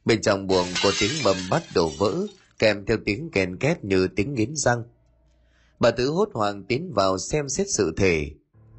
[0.05, 2.27] Bên trong buồng có tiếng bầm bắt đổ vỡ
[2.59, 4.83] kèm theo tiếng kèn két như tiếng nghiến răng.
[5.81, 8.31] Bà Tứ hốt hoảng tiến vào xem xét sự thể.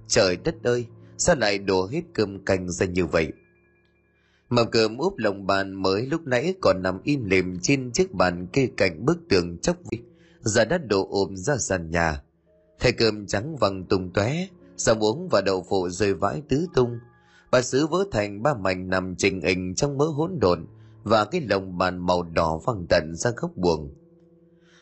[0.08, 0.86] Trời đất ơi,
[1.18, 3.32] sao lại đổ hết cơm canh ra như vậy?
[4.50, 8.48] Mầm cơm úp lồng bàn mới lúc nãy còn nằm im lìm trên chiếc bàn
[8.54, 10.02] kê cạnh bức tường chốc vịt
[10.42, 12.22] giờ đã đổ ôm ra sàn nhà.
[12.80, 17.00] Thay cơm trắng vàng tung tóe, rau uống và đậu phụ rơi vãi tứ tung.
[17.52, 20.68] Bà sứ vỡ thành ba mảnh nằm trình hình trong mớ hỗn độn
[21.04, 23.94] và cái lồng bàn màu đỏ văng tận ra góc buồng.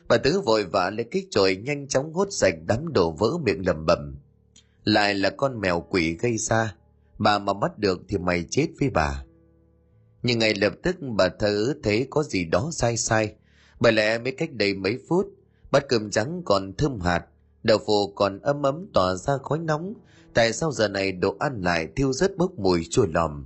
[0.08, 3.66] Bà tứ vội vã lấy cái chổi nhanh chóng hốt sạch đám đổ vỡ miệng
[3.66, 4.16] lầm bầm.
[4.84, 6.76] Lại là con mèo quỷ gây ra,
[7.18, 9.24] bà mà bắt được thì mày chết với bà
[10.24, 13.34] nhưng ngay lập tức bà thơ thấy có gì đó sai sai
[13.80, 15.28] bởi lẽ mới cách đây mấy phút
[15.72, 17.26] bát cơm trắng còn thơm hạt,
[17.64, 19.94] đậu phụ còn ấm ấm tỏa ra khói nóng.
[20.34, 23.46] Tại sao giờ này đồ ăn lại thiêu rất bốc mùi chua lòm?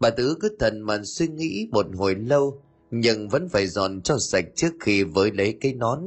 [0.00, 4.18] Bà tứ cứ thần mà suy nghĩ một hồi lâu, nhưng vẫn phải dọn cho
[4.18, 6.00] sạch trước khi với lấy cái nón.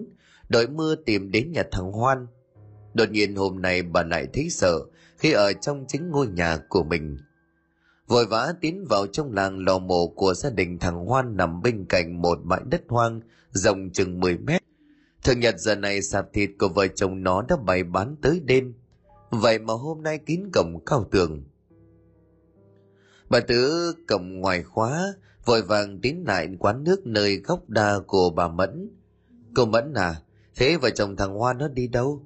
[0.50, 2.28] Đội mưa tìm đến nhà thằng hoan.
[2.94, 4.80] Đột nhiên hôm nay bà lại thấy sợ
[5.18, 7.18] khi ở trong chính ngôi nhà của mình.
[8.08, 11.86] Vội vã tiến vào trong làng lò mổ của gia đình thằng Hoan nằm bên
[11.90, 14.57] cạnh một bãi đất hoang, rộng chừng 10 mét.
[15.28, 18.74] Thường nhật giờ này sạp thịt của vợ chồng nó đã bày bán tới đêm.
[19.30, 21.44] Vậy mà hôm nay kín cổng cao tường.
[23.30, 25.14] Bà Tứ cầm ngoài khóa,
[25.46, 28.90] vội vàng tiến lại quán nước nơi góc đa của bà Mẫn.
[29.56, 30.16] Cô Mẫn à,
[30.56, 32.26] thế vợ chồng thằng Hoan nó đi đâu?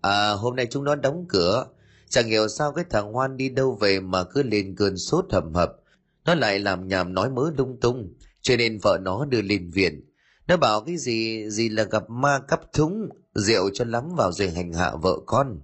[0.00, 1.66] À, hôm nay chúng nó đóng cửa,
[2.08, 5.54] Chẳng hiểu sao cái thằng Hoan đi đâu về mà cứ lên cơn sốt hầm
[5.54, 5.76] hập.
[6.24, 10.02] Nó lại làm nhảm nói mớ lung tung, cho nên vợ nó đưa lên viện.
[10.48, 14.50] Nó bảo cái gì gì là gặp ma cắp thúng, rượu cho lắm vào rồi
[14.50, 15.60] hành hạ vợ con.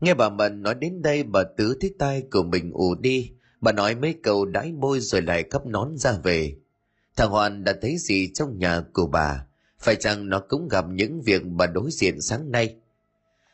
[0.00, 3.32] Nghe bà Mận nói đến đây bà Tứ thấy tai của mình ù đi.
[3.60, 6.56] Bà nói mấy câu đãi môi rồi lại cắp nón ra về.
[7.16, 9.46] Thằng Hoàn đã thấy gì trong nhà của bà?
[9.78, 12.76] Phải chăng nó cũng gặp những việc bà đối diện sáng nay?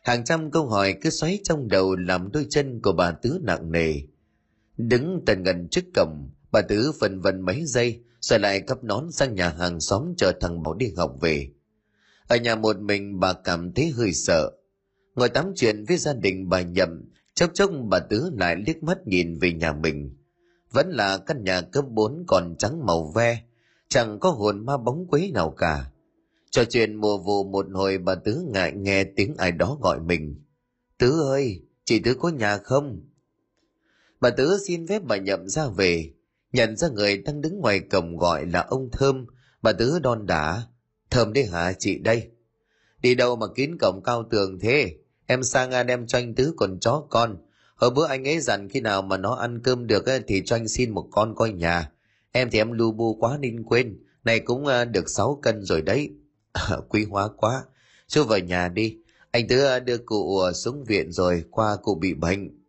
[0.02, 3.72] hàng trăm câu hỏi cứ xoáy trong đầu làm đôi chân của bà tứ nặng
[3.72, 3.94] nề
[4.76, 9.12] đứng tần gần trước cổng bà tứ phần vần mấy giây rồi lại cấp nón
[9.12, 11.50] sang nhà hàng xóm chờ thằng bảo đi học về
[12.28, 14.50] ở nhà một mình bà cảm thấy hơi sợ
[15.14, 17.04] ngồi tám chuyện với gia đình bà nhậm
[17.34, 20.16] chốc chốc bà tứ lại liếc mắt nhìn về nhà mình
[20.70, 23.42] vẫn là căn nhà cấp bốn còn trắng màu ve
[23.88, 25.92] chẳng có hồn ma bóng quấy nào cả
[26.52, 30.44] Trò chuyện mùa vụ một hồi bà Tứ ngại nghe tiếng ai đó gọi mình.
[30.98, 33.00] Tứ ơi, chị Tứ có nhà không?
[34.20, 36.12] Bà Tứ xin phép bà nhậm ra về.
[36.52, 39.26] Nhận ra người đang đứng ngoài cổng gọi là ông Thơm.
[39.62, 40.62] Bà Tứ đon đả.
[41.10, 42.30] Thơm đấy hả chị đây?
[43.02, 44.94] Đi đâu mà kín cổng cao tường thế?
[45.26, 47.36] Em sang đem cho anh Tứ còn chó con.
[47.74, 50.68] Hồi bữa anh ấy dặn khi nào mà nó ăn cơm được thì cho anh
[50.68, 51.90] xin một con coi nhà.
[52.32, 53.98] Em thì em lu bu quá nên quên.
[54.24, 56.10] Này cũng à, được 6 cân rồi đấy.
[56.88, 57.64] quý hóa quá
[58.06, 58.98] chú vào nhà đi
[59.32, 62.61] anh tứ à, đưa cụ à, xuống viện rồi, qua cụ bị bệnh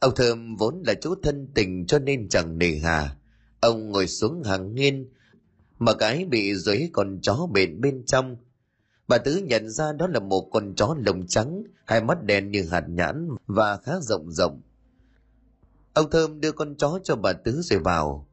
[0.00, 3.16] ông thơm vốn là chú thân tình cho nên chẳng nề hà.
[3.60, 5.08] Ông ngồi xuống hàng nghiên,
[5.78, 8.36] mà cái bị dưới con chó bền bên trong.
[9.08, 12.68] Bà tứ nhận ra đó là một con chó lồng trắng, hai mắt đen như
[12.70, 14.60] hạt nhãn và khá rộng rộng.
[15.92, 18.26] Ông thơm đưa con chó cho bà tứ rồi vào.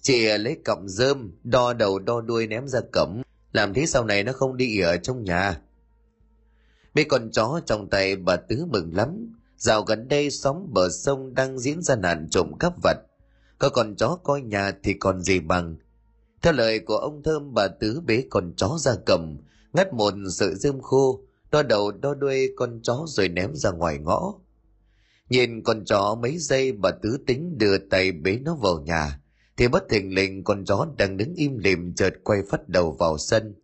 [0.00, 3.22] Chị lấy cọng rơm, đo đầu đo đuôi ném ra cổng.
[3.52, 5.60] Làm thế sau này nó không đi ở trong nhà.
[6.94, 11.34] Mấy con chó trong tay bà tứ mừng lắm dạo gần đây xóm bờ sông
[11.34, 12.96] đang diễn ra nạn trộm cắp vật.
[13.58, 15.76] Có con chó coi nhà thì còn gì bằng.
[16.42, 19.36] Theo lời của ông thơm, bà tứ bế con chó ra cầm,
[19.72, 23.98] ngắt một sợi rơm khô, đo đầu đo đuôi con chó rồi ném ra ngoài
[23.98, 24.34] ngõ.
[25.28, 29.20] Nhìn con chó mấy giây, bà tứ tính đưa tay bế nó vào nhà,
[29.56, 33.18] thì bất thình lình con chó đang đứng im lìm chợt quay phát đầu vào
[33.18, 33.54] sân.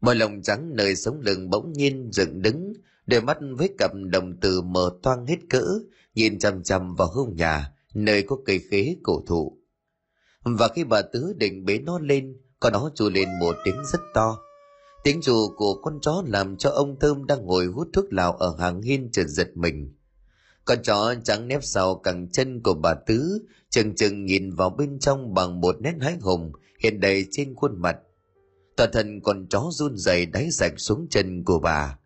[0.00, 2.72] Mọi lồng trắng nơi sống lưng bỗng nhiên dựng đứng
[3.06, 5.64] đôi mắt với cặp đồng từ mở toang hết cỡ,
[6.14, 9.58] nhìn chằm chằm vào hông nhà, nơi có cây khế cổ thụ.
[10.44, 14.00] Và khi bà tứ định bế nó lên, con nó chu lên một tiếng rất
[14.14, 14.38] to.
[15.04, 18.56] Tiếng rù của con chó làm cho ông thơm đang ngồi hút thuốc lào ở
[18.58, 19.94] hàng hiên chợt giật mình.
[20.64, 24.98] Con chó trắng nép sau cẳng chân của bà tứ, chừng chừng nhìn vào bên
[24.98, 26.52] trong bằng một nét hái hùng
[26.82, 27.96] hiện đầy trên khuôn mặt.
[28.76, 31.98] Toàn thân con chó run rẩy đáy rạch xuống chân của bà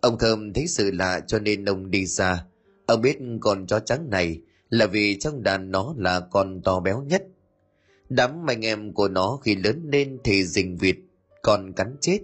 [0.00, 2.44] ông thơm thấy sự lạ cho nên ông đi ra.
[2.86, 7.02] Ông biết con chó trắng này là vì trong đàn nó là con to béo
[7.02, 7.26] nhất.
[8.08, 10.96] Đám anh em của nó khi lớn lên thì rình vịt
[11.42, 12.18] còn cắn chết.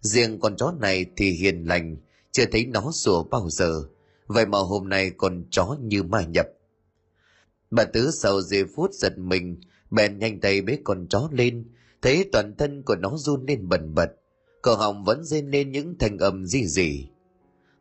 [0.00, 1.96] Riêng con chó này thì hiền lành
[2.32, 3.82] chưa thấy nó sủa bao giờ.
[4.26, 6.46] Vậy mà hôm nay con chó như ma nhập.
[7.70, 9.60] Bà Tứ sau giây phút giật mình,
[9.90, 11.64] bèn nhanh tay bế con chó lên,
[12.02, 14.10] thấy toàn thân của nó run lên bần bật,
[14.62, 17.08] cổ họng vẫn rên lên những thanh âm gì gì.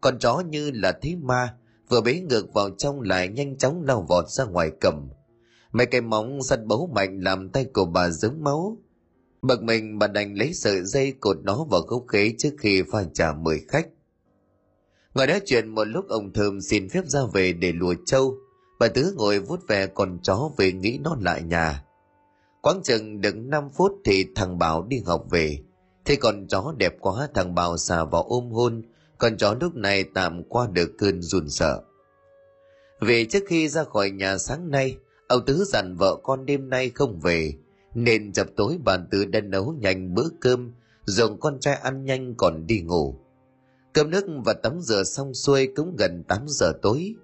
[0.02, 1.56] Con chó như là thí ma,
[1.90, 5.10] vừa bế ngược vào trong lại nhanh chóng lao vọt ra ngoài cầm.
[5.72, 8.78] Mấy cái móng sắt bấu mạnh làm tay của bà dớm máu.
[9.42, 13.04] Bực mình bà đành lấy sợi dây cột nó vào gốc khế trước khi pha
[13.14, 13.88] trà mời khách.
[15.14, 18.38] Ngồi nói chuyện một lúc ông thơm xin phép ra về để lùa trâu.
[18.80, 21.84] Bà tứ ngồi vuốt ve con chó về nghĩ nó lại nhà.
[22.62, 25.60] Quãng chừng được 5 phút thì thằng bảo đi học về.
[26.06, 28.82] Thế con chó đẹp quá thằng bảo xà vào ôm hôn
[29.22, 31.82] con chó lúc này tạm qua được cơn run sợ.
[33.00, 34.98] Về trước khi ra khỏi nhà sáng nay,
[35.28, 37.54] ông tứ dặn vợ con đêm nay không về,
[37.96, 40.74] nên chập tối bàn tứ đã nấu nhanh bữa cơm,
[41.06, 43.16] dùng con trai ăn nhanh còn đi ngủ.
[43.94, 47.16] Cơm nước và tắm rửa xong xuôi cũng gần 8 giờ tối.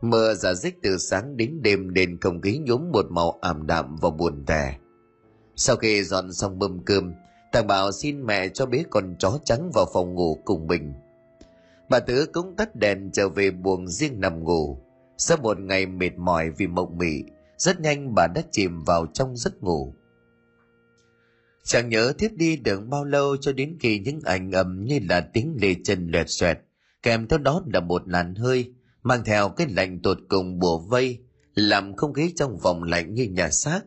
[0.00, 3.96] Mưa giả dích từ sáng đến đêm nên không khí nhốm một màu ảm đạm
[3.96, 4.78] và buồn tẻ.
[5.56, 7.12] Sau khi dọn xong mâm cơm,
[7.52, 10.94] thằng bảo xin mẹ cho bế con chó trắng vào phòng ngủ cùng mình
[11.88, 14.78] bà tứ cũng tắt đèn trở về buồng riêng nằm ngủ.
[15.18, 17.22] Sau một ngày mệt mỏi vì mộng mị,
[17.56, 19.94] rất nhanh bà đã chìm vào trong giấc ngủ.
[21.64, 25.20] Chẳng nhớ thiếp đi được bao lâu cho đến khi những ảnh ầm như là
[25.20, 26.58] tiếng lê chân lẹt xoẹt,
[27.02, 28.72] kèm theo đó là một làn hơi,
[29.02, 31.18] mang theo cái lạnh tột cùng bùa vây,
[31.54, 33.80] làm không khí trong vòng lạnh như nhà xác.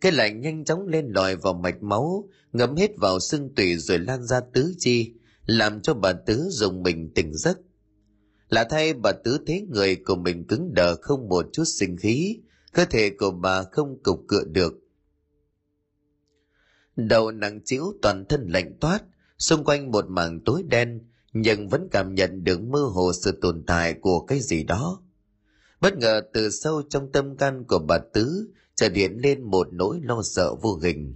[0.00, 3.98] Cái lạnh nhanh chóng lên lòi vào mạch máu, ngấm hết vào xương tủy rồi
[3.98, 5.14] lan ra tứ chi
[5.46, 7.58] làm cho bà tứ dùng mình tỉnh giấc.
[8.48, 12.40] Lạ thay bà tứ thấy người của mình cứng đờ không một chút sinh khí
[12.72, 14.74] cơ thể của bà không cục cựa được.
[16.96, 19.02] Đầu nặng chiếu, toàn thân lạnh toát
[19.38, 21.00] xung quanh một mảng tối đen
[21.32, 25.02] nhưng vẫn cảm nhận được mơ hồ sự tồn tại của cái gì đó.
[25.80, 30.00] Bất ngờ từ sâu trong tâm can của bà tứ chợt hiện lên một nỗi
[30.02, 31.14] lo sợ vô hình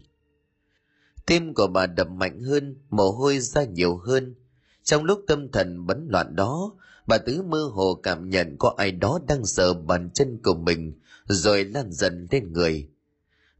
[1.30, 4.34] tim của bà đập mạnh hơn, mồ hôi ra nhiều hơn.
[4.82, 6.76] Trong lúc tâm thần bấn loạn đó,
[7.06, 10.92] bà tứ mơ hồ cảm nhận có ai đó đang sờ bàn chân của mình,
[11.24, 12.88] rồi lan dần lên người.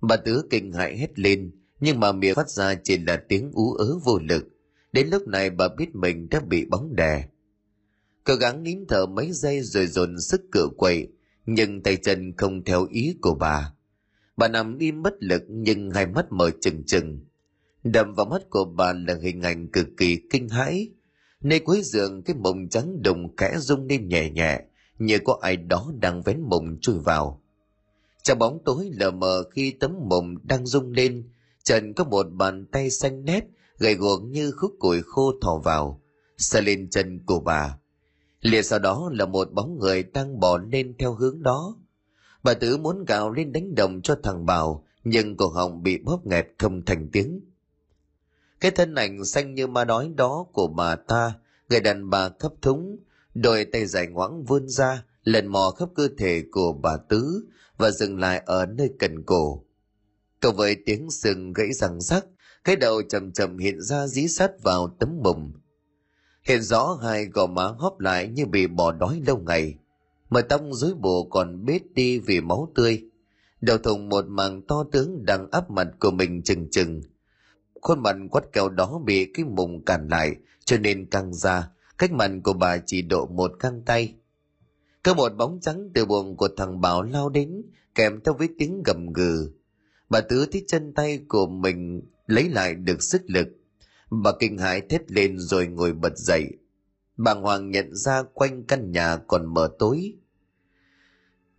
[0.01, 1.51] Bà tứ kinh hãi hết lên,
[1.81, 4.45] nhưng mà miệng phát ra chỉ là tiếng ú ớ vô lực.
[4.93, 7.25] Đến lúc này bà biết mình đã bị bóng đè.
[8.25, 11.09] Cố gắng nín thở mấy giây rồi dồn sức cựa quậy,
[11.47, 13.73] nhưng tay chân không theo ý của bà.
[14.37, 17.21] Bà nằm im bất lực, nhưng hai mắt mở trừng trừng
[17.85, 20.89] đậm vào mắt của bà là hình ảnh cực kỳ kinh hãi.
[21.41, 24.61] Nơi cuối giường, cái mộng trắng đùng kẽ rung lên nhẹ nhẹ,
[24.99, 27.43] như có ai đó đang vén mộng chui vào.
[28.23, 31.29] Trong bóng tối lờ mờ khi tấm mộng đang rung lên,
[31.65, 33.45] trần có một bàn tay xanh nét,
[33.79, 36.03] gầy guộc như khúc củi khô thò vào,
[36.39, 37.79] sờ lên chân của bà.
[38.41, 41.77] Liền sau đó là một bóng người đang bò lên theo hướng đó.
[42.43, 46.27] Bà tử muốn gào lên đánh đồng cho thằng bảo, nhưng cổ họng bị bóp
[46.27, 47.41] nghẹt không thành tiếng
[48.61, 51.35] cái thân ảnh xanh như ma đói đó của bà ta,
[51.69, 52.97] người đàn bà thấp thúng,
[53.35, 57.49] đôi tay dài ngoãng vươn ra, lần mò khắp cơ thể của bà tứ
[57.79, 59.65] và dừng lại ở nơi cần cổ.
[60.41, 62.25] Cộng với tiếng sừng gãy răng rắc,
[62.65, 65.53] cái đầu chậm chậm hiện ra dí sát vào tấm mùng.
[66.45, 69.75] Hiện rõ hai gò má hóp lại như bị bỏ đói lâu ngày.
[70.31, 73.05] Mà tóc rối bù còn bết đi vì máu tươi.
[73.61, 77.03] Đầu thùng một màng to tướng đang áp mặt của mình chừng chừng
[77.81, 81.69] khuôn mặt quắt kẹo đó bị cái mùng cản lại, cho nên căng ra.
[81.99, 84.15] Cách mặt của bà chỉ độ một căng tay.
[85.03, 87.63] Có một bóng trắng từ buồng của thằng bảo lao đến,
[87.95, 89.51] kèm theo với tiếng gầm gừ.
[90.09, 93.49] Bà tứ thấy chân tay của mình lấy lại được sức lực.
[94.11, 96.47] Bà kinh hãi thét lên rồi ngồi bật dậy.
[97.17, 100.15] Bàng hoàng nhận ra quanh căn nhà còn mờ tối.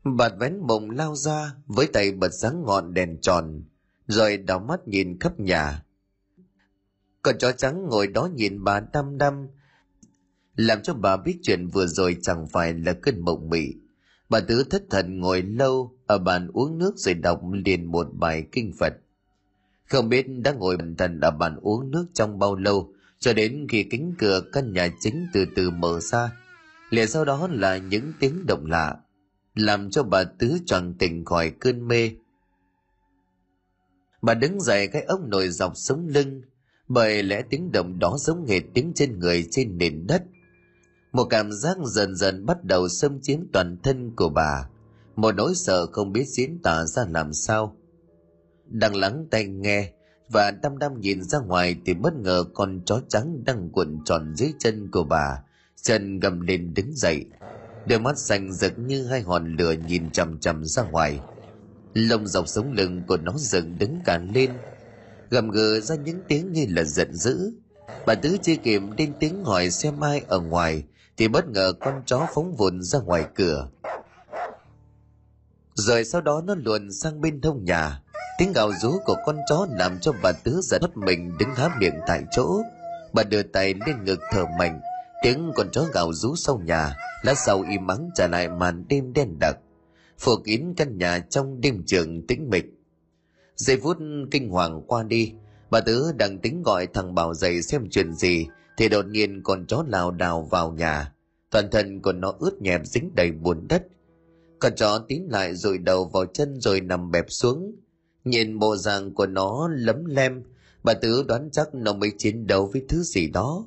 [0.03, 3.63] Bà vén mộng lao ra, với tay bật sáng ngọn đèn tròn,
[4.07, 5.84] rồi đảo mắt nhìn khắp nhà
[7.22, 9.47] con chó trắng ngồi đó nhìn bà đăm đăm.
[10.55, 13.67] Làm cho bà biết chuyện vừa rồi chẳng phải là cơn mộng mị.
[14.30, 18.45] Bà tứ thất thần ngồi lâu ở bàn uống nước rồi đọc liền một bài
[18.51, 18.93] kinh phật.
[19.86, 23.67] Không biết đã ngồi bần thần ở bàn uống nước trong bao lâu, cho đến
[23.69, 26.32] khi cánh cửa căn nhà chính từ từ mở ra
[26.91, 28.97] liền sau đó là những tiếng động lạ,
[29.55, 32.11] làm cho bà tứ tròn tỉnh khỏi cơn mê.
[34.22, 36.41] Bà đứng dậy cái ốc nồi dọc sống lưng
[36.93, 40.23] bởi lẽ tiếng động đó giống hệt tiếng trên người trên nền đất.
[41.11, 44.69] Một cảm giác dần dần bắt đầu xâm chiếm toàn thân của bà.
[45.15, 47.75] Một nỗi sợ không biết diễn tả ra làm sao.
[48.65, 49.91] Đang lắng tai nghe
[50.29, 54.35] và đăm đăm nhìn ra ngoài thì bất ngờ con chó trắng đang cuộn tròn
[54.35, 55.43] dưới chân của bà,
[55.81, 57.25] chân gầm lên đứng dậy.
[57.87, 61.19] Đôi mắt xanh rực như hai hòn lửa nhìn chằm chằm ra ngoài.
[61.93, 64.51] Lông dọc sống lưng của nó dựng đứng cả lên
[65.32, 67.53] gầm gừ ra những tiếng như là giận dữ.
[68.05, 70.84] Bà tứ chưa kịp lên tiếng hỏi xem ai ở ngoài,
[71.17, 73.69] thì bất ngờ con chó phóng vụn ra ngoài cửa.
[75.73, 78.01] Rồi sau đó nó luồn sang bên thông nhà.
[78.38, 81.69] Tiếng gào rú của con chó làm cho bà tứ giật thoát mình đứng há
[81.79, 82.61] miệng tại chỗ.
[83.13, 84.82] Bà đưa tay lên ngực thở mạnh.
[85.23, 89.13] Tiếng con chó gào rú sau nhà, lát sau im mắng trả lại màn đêm
[89.13, 89.57] đen đặc.
[90.19, 92.65] Phủ kín căn nhà trong đêm trường tĩnh mịch
[93.55, 93.97] giây phút
[94.31, 95.33] kinh hoàng qua đi,
[95.69, 98.47] bà tứ đang tính gọi thằng bảo dậy xem chuyện gì,
[98.77, 101.13] thì đột nhiên con chó lào đào vào nhà.
[101.49, 103.83] Toàn thân của nó ướt nhẹp dính đầy bùn đất.
[104.59, 107.75] Con chó tín lại rồi đầu vào chân rồi nằm bẹp xuống.
[108.23, 110.43] Nhìn bộ dạng của nó lấm lem,
[110.83, 113.65] bà tứ đoán chắc nó mới chiến đấu với thứ gì đó.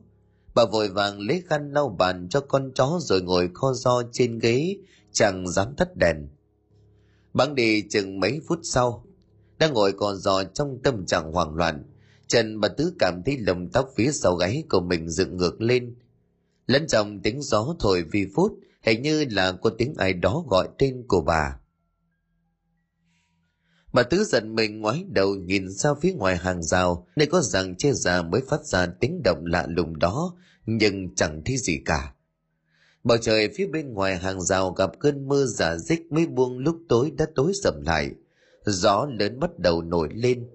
[0.55, 4.39] Bà vội vàng lấy khăn lau bàn cho con chó rồi ngồi kho do trên
[4.39, 4.77] ghế,
[5.13, 6.29] chẳng dám tắt đèn.
[7.35, 9.05] Bắn đi chừng mấy phút sau
[9.59, 11.85] đang ngồi còn giò trong tâm trạng hoảng loạn.
[12.29, 15.95] Trần bà tứ cảm thấy lồng tóc phía sau gáy của mình dựng ngược lên.
[16.67, 18.53] Lẫn trong tiếng gió thổi vi phút,
[18.83, 21.59] hình như là có tiếng ai đó gọi tên của bà.
[23.93, 27.77] Bà tứ giận mình ngoái đầu nhìn ra phía ngoài hàng rào, nơi có rằng
[27.77, 30.37] che già mới phát ra tiếng động lạ lùng đó,
[30.67, 32.15] nhưng chẳng thấy gì cả.
[33.05, 36.79] Bầu trời phía bên ngoài hàng rào gặp cơn mưa giả dích mới buông lúc
[36.89, 38.11] tối đã tối sầm lại
[38.65, 40.47] gió lớn bắt đầu nổi lên.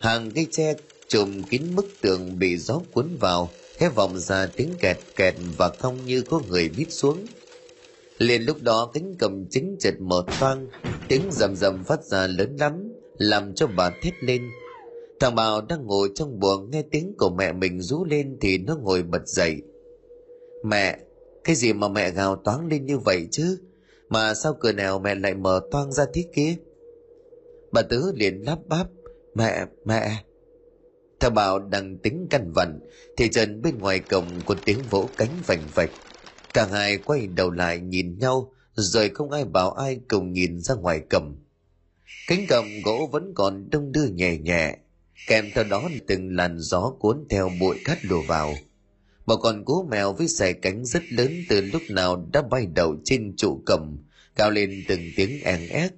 [0.00, 0.74] Hàng cây tre
[1.08, 5.68] trùm kín bức tường bị gió cuốn vào, hé vọng ra tiếng kẹt kẹt và
[5.68, 7.26] không như có người bít xuống.
[8.18, 10.68] Liền lúc đó, cánh cầm chính chợt mở toang,
[11.08, 14.42] tiếng rầm rầm phát ra lớn lắm, làm cho bà thét lên.
[15.20, 18.76] Thằng bảo đang ngồi trong buồng, nghe tiếng của mẹ mình rú lên thì nó
[18.76, 19.62] ngồi bật dậy.
[20.64, 20.98] Mẹ,
[21.44, 23.58] cái gì mà mẹ gào toáng lên như vậy chứ?
[24.08, 26.56] Mà sao cửa nào mẹ lại mở toang ra thế kia?
[27.74, 28.86] Bà tứ liền lắp bắp,
[29.34, 30.22] mẹ mẹ.
[31.20, 32.80] Thằng bảo đang tính căn vặn
[33.16, 35.90] thì trần bên ngoài cổng có tiếng vỗ cánh vành vạch.
[36.54, 40.74] Cả hai quay đầu lại nhìn nhau, rồi không ai bảo ai cùng nhìn ra
[40.74, 41.36] ngoài cổng.
[42.26, 44.76] Cánh cổng gỗ vẫn còn đông đưa nhẹ nhẹ,
[45.26, 48.54] kèm theo đó từng làn gió cuốn theo bụi cát đổ vào.
[49.26, 52.96] Một con cú mèo với sải cánh rất lớn từ lúc nào đã bay đầu
[53.04, 53.98] trên trụ cầm
[54.36, 55.90] cao lên từng tiếng èn ép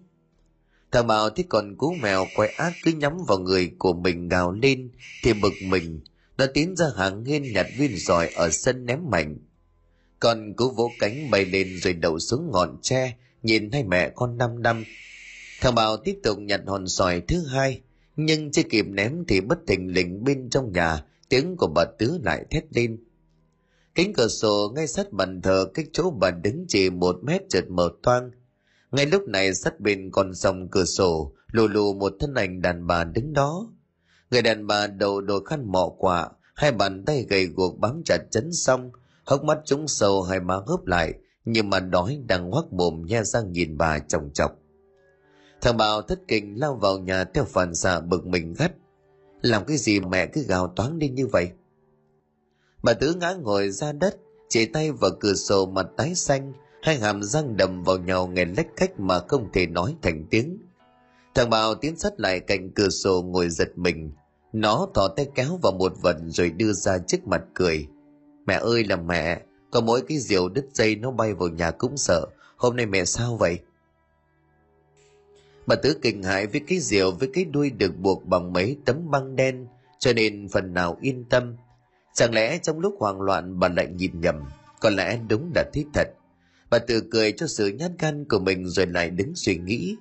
[0.96, 4.52] thằng bảo thấy còn cú mèo quay ác cứ nhắm vào người của mình gào
[4.52, 4.90] lên
[5.22, 6.00] thì bực mình.
[6.38, 9.38] Nó tiến ra hàng hiên nhặt viên giỏi ở sân ném mạnh
[10.20, 14.38] còn cú vỗ cánh bay lên rồi đậu xuống ngọn tre, nhìn hai mẹ con
[14.38, 14.84] năm năm.
[15.60, 17.80] Thằng bảo tiếp tục nhặt hòn sỏi thứ hai,
[18.16, 22.18] nhưng chưa kịp ném thì bất thình lình bên trong nhà, tiếng của bà tứ
[22.22, 22.98] lại thét lên.
[23.94, 27.64] Cánh cửa sổ ngay sát bàn thờ cách chỗ bà đứng chỉ một mét chợt
[27.68, 28.30] mở toang
[28.96, 32.86] ngay lúc này sát bên con sông cửa sổ, lù lù một thân ảnh đàn
[32.86, 33.68] bà đứng đó.
[34.30, 38.18] Người đàn bà đầu đội khăn mọ quả hai bàn tay gầy guộc bám chặt
[38.30, 38.90] chấn xong
[39.24, 43.22] hốc mắt trúng sâu hai má hớp lại, nhưng mà đói đang hoác mồm nhe
[43.22, 44.52] răng nhìn bà chồng chọc.
[45.60, 48.72] Thằng bảo thất kinh lao vào nhà theo phản xạ bực mình gắt.
[49.42, 51.50] Làm cái gì mẹ cứ gào toáng lên như vậy?
[52.82, 54.16] Bà tứ ngã ngồi ra đất,
[54.48, 56.52] chỉ tay vào cửa sổ mặt tái xanh
[56.86, 60.58] hai hàm răng đầm vào nhau nghe lách cách mà không thể nói thành tiếng.
[61.34, 64.10] Thằng bảo tiến sát lại cạnh cửa sổ ngồi giật mình.
[64.52, 67.86] Nó thò tay kéo vào một vật rồi đưa ra trước mặt cười.
[68.46, 71.96] Mẹ ơi là mẹ, có mỗi cái diều đứt dây nó bay vào nhà cũng
[71.96, 72.26] sợ.
[72.56, 73.58] Hôm nay mẹ sao vậy?
[75.66, 79.10] Bà tứ kinh hãi với cái diều với cái đuôi được buộc bằng mấy tấm
[79.10, 79.66] băng đen,
[79.98, 81.56] cho nên phần nào yên tâm.
[82.14, 84.44] Chẳng lẽ trong lúc hoang loạn bà lại nhìn nhầm,
[84.80, 86.08] có lẽ đúng là thích thật
[86.70, 89.96] bà tự cười cho sự nhát gan của mình rồi lại đứng suy nghĩ.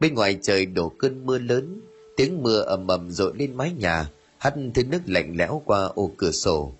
[0.00, 1.80] Bên ngoài trời đổ cơn mưa lớn,
[2.16, 6.10] tiếng mưa ầm ầm rội lên mái nhà, hắt thứ nước lạnh lẽo qua ô
[6.16, 6.72] cửa sổ.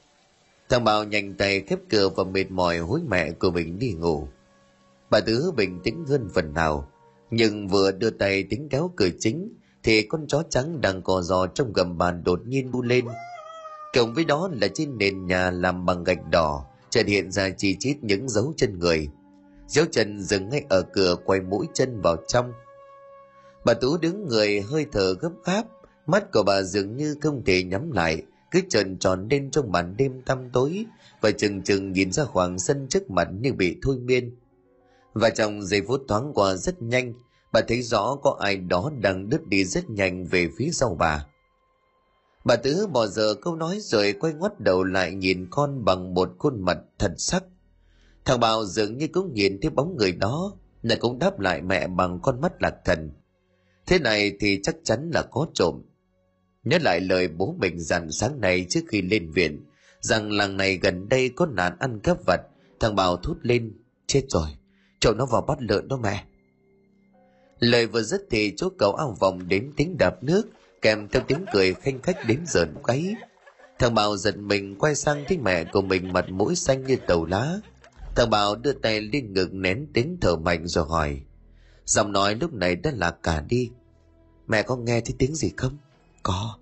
[0.68, 4.28] Thằng bảo nhanh tay khép cửa và mệt mỏi hối mẹ của mình đi ngủ.
[5.10, 6.88] Bà tứ bình tĩnh hơn phần nào,
[7.30, 11.46] nhưng vừa đưa tay tính kéo cửa chính, thì con chó trắng đang cò giò
[11.46, 13.04] trong gầm bàn đột nhiên bu lên.
[13.94, 17.76] Cộng với đó là trên nền nhà làm bằng gạch đỏ, chợt hiện ra chi
[17.80, 19.08] chít những dấu chân người
[19.74, 22.52] dấu chân dừng ngay ở cửa quay mũi chân vào trong.
[23.64, 25.62] Bà tú đứng người hơi thở gấp gáp,
[26.06, 29.96] mắt của bà dường như không thể nhắm lại, cứ trần tròn lên trong màn
[29.96, 30.86] đêm tăm tối
[31.20, 34.36] và chừng chừng nhìn ra khoảng sân trước mặt như bị thôi miên.
[35.14, 37.12] Và trong giây phút thoáng qua rất nhanh,
[37.52, 41.26] bà thấy rõ có ai đó đang đứt đi rất nhanh về phía sau bà.
[42.44, 46.30] Bà tứ bỏ giờ câu nói rồi quay ngoắt đầu lại nhìn con bằng một
[46.38, 47.44] khuôn mặt thật sắc
[48.24, 51.86] thằng bảo dường như cũng nhìn thấy bóng người đó lại cũng đáp lại mẹ
[51.86, 53.10] bằng con mắt lạc thần.
[53.86, 55.82] Thế này thì chắc chắn là có trộm.
[56.64, 59.64] Nhớ lại lời bố mình dặn sáng nay trước khi lên viện,
[60.00, 62.40] rằng làng này gần đây có nạn ăn cắp vật
[62.80, 63.72] thằng bảo thút lên,
[64.06, 64.48] chết rồi,
[65.00, 66.24] trộm nó vào bắt lợn đó mẹ.
[67.58, 70.42] Lời vừa dứt thì chú cậu ao vòng đến tiếng đạp nước,
[70.82, 73.14] kèm theo tiếng cười khanh khách đến giờn quấy.
[73.78, 77.24] thằng bảo giật mình quay sang thấy mẹ của mình mặt mũi xanh như tàu
[77.24, 77.60] lá
[78.16, 81.20] thằng bảo đưa tay lên ngực nén tiếng thở mạnh rồi hỏi.
[81.84, 83.70] Giọng nói lúc này đã là cả đi.
[84.46, 85.78] Mẹ có nghe thấy tiếng gì không?
[86.22, 86.58] Có.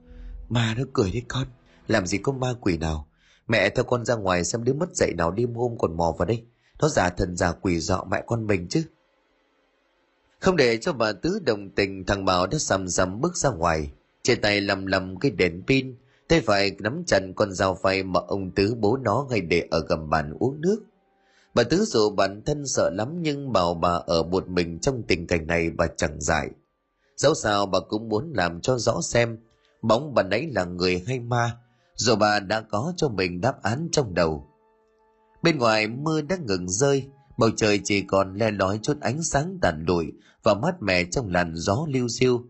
[0.48, 1.46] Ma nó cười đấy con.
[1.88, 3.08] Làm gì có ma quỷ nào?
[3.48, 6.26] Mẹ theo con ra ngoài xem đứa mất dậy nào đêm hôm còn mò vào
[6.26, 6.44] đây.
[6.78, 8.84] Nó giả thần giả quỷ dọ mẹ con mình chứ.
[10.40, 13.90] Không để cho bà tứ đồng tình, thằng bảo đã sầm sầm bước ra ngoài.
[14.22, 15.96] Trên tay lầm lầm cái đèn pin,
[16.28, 19.86] tay phải nắm chặt con dao phay mà ông tứ bố nó ngay để ở
[19.88, 20.82] gầm bàn uống nước
[21.54, 25.26] bà tứ dù bản thân sợ lắm nhưng bảo bà ở một mình trong tình
[25.26, 26.50] cảnh này bà chẳng dại.
[27.16, 29.38] Dẫu sao bà cũng muốn làm cho rõ xem,
[29.82, 31.56] bóng bà ấy là người hay ma,
[31.94, 34.48] rồi bà đã có cho mình đáp án trong đầu.
[35.42, 39.58] Bên ngoài mưa đã ngừng rơi, bầu trời chỉ còn le lói chút ánh sáng
[39.62, 42.42] tàn lụi và mát mẻ trong làn gió lưu siêu.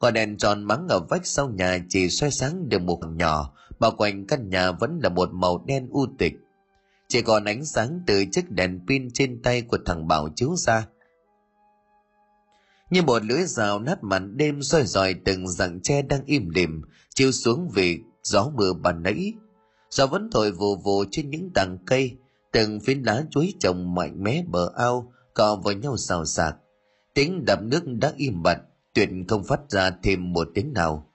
[0.00, 3.90] ngọn đèn tròn mắng ở vách sau nhà chỉ xoay sáng được một nhỏ, bao
[3.96, 6.34] quanh căn nhà vẫn là một màu đen u tịch
[7.08, 10.88] chỉ còn ánh sáng từ chiếc đèn pin trên tay của thằng bảo chiếu ra.
[12.90, 16.82] Như một lưỡi rào nát màn đêm soi dòi từng rặng tre đang im lìm,
[17.14, 19.32] chiếu xuống vì gió mưa bàn nãy.
[19.90, 22.16] Gió vẫn thổi vù vù trên những tàng cây,
[22.52, 26.56] từng phiến lá chuối trồng mạnh mẽ bờ ao cọ vào nhau xào xạc
[27.18, 28.60] tiếng đập nước đã im bặt,
[28.94, 31.12] tuyệt không phát ra thêm một tiếng nào.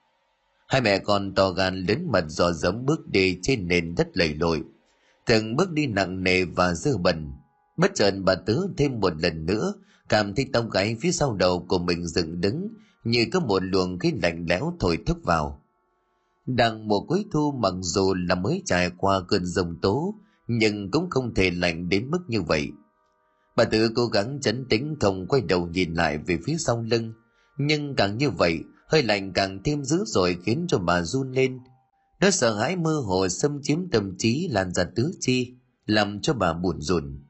[0.68, 4.34] Hai mẹ con to gan lớn mật dò dẫm bước đi trên nền đất lầy
[4.34, 4.62] lội
[5.26, 7.32] từng bước đi nặng nề và dơ bẩn.
[7.76, 9.74] Bất chợt bà tứ thêm một lần nữa,
[10.08, 12.68] cảm thấy tông gáy phía sau đầu của mình dựng đứng,
[13.04, 15.62] như có một luồng khí lạnh lẽo thổi thốc vào.
[16.46, 20.14] Đang mùa cuối thu mặc dù là mới trải qua cơn rồng tố,
[20.46, 22.68] nhưng cũng không thể lạnh đến mức như vậy.
[23.56, 27.12] Bà tự cố gắng chấn tĩnh không quay đầu nhìn lại về phía sau lưng,
[27.58, 28.58] nhưng càng như vậy,
[28.88, 31.58] hơi lạnh càng thêm dữ dội khiến cho bà run lên
[32.24, 35.54] nó sợ hãi mơ hồ xâm chiếm tâm trí lan ra tứ chi,
[35.86, 37.22] làm cho bà buồn rùn.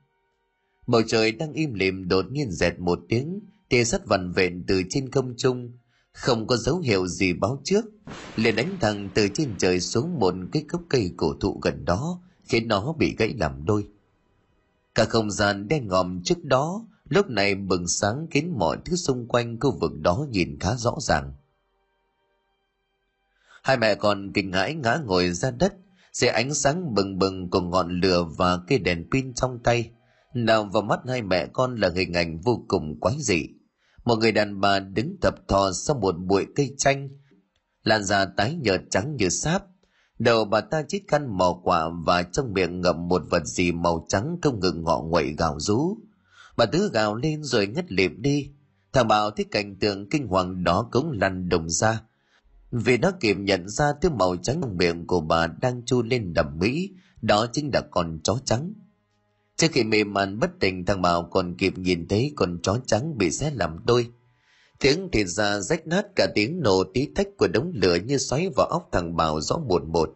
[0.86, 4.82] Bầu trời đang im lìm đột nhiên dẹt một tiếng, tia sắt vằn vện từ
[4.90, 5.72] trên không trung,
[6.12, 7.84] không có dấu hiệu gì báo trước.
[8.36, 12.20] Liền đánh thẳng từ trên trời xuống một cái gốc cây cổ thụ gần đó,
[12.44, 13.86] khiến nó bị gãy làm đôi.
[14.94, 19.28] Cả không gian đen ngòm trước đó, lúc này bừng sáng khiến mọi thứ xung
[19.28, 21.32] quanh khu vực đó nhìn khá rõ ràng
[23.64, 25.74] hai mẹ con kinh hãi ngã ngồi ra đất.
[26.12, 29.90] Dưới ánh sáng bừng bừng của ngọn lửa và cây đèn pin trong tay,
[30.34, 33.46] nào vào mắt hai mẹ con là hình ảnh vô cùng quái dị.
[34.04, 37.08] Một người đàn bà đứng tập thò sau một bụi cây chanh,
[37.82, 39.64] làn da tái nhợt trắng như sáp.
[40.18, 44.06] Đầu bà ta chít khăn màu quả và trong miệng ngậm một vật gì màu
[44.08, 45.98] trắng không ngừng ngọ nguậy gào rú.
[46.56, 48.50] Bà tứ gào lên rồi ngất lịm đi.
[48.92, 52.00] Thằng bảo thấy cảnh tượng kinh hoàng đó cũng lăn đồng ra
[52.76, 56.34] vì nó kịp nhận ra thứ màu trắng trong miệng của bà đang chu lên
[56.34, 56.90] đầm mỹ,
[57.22, 58.72] đó chính là con chó trắng.
[59.56, 63.18] Trước khi mềm màn bất tỉnh, thằng bảo còn kịp nhìn thấy con chó trắng
[63.18, 64.06] bị xé làm đôi.
[64.78, 68.48] Tiếng thịt da rách nát cả tiếng nổ, tí tách của đống lửa như xoáy
[68.56, 70.10] vào óc thằng bảo rõ buồn một.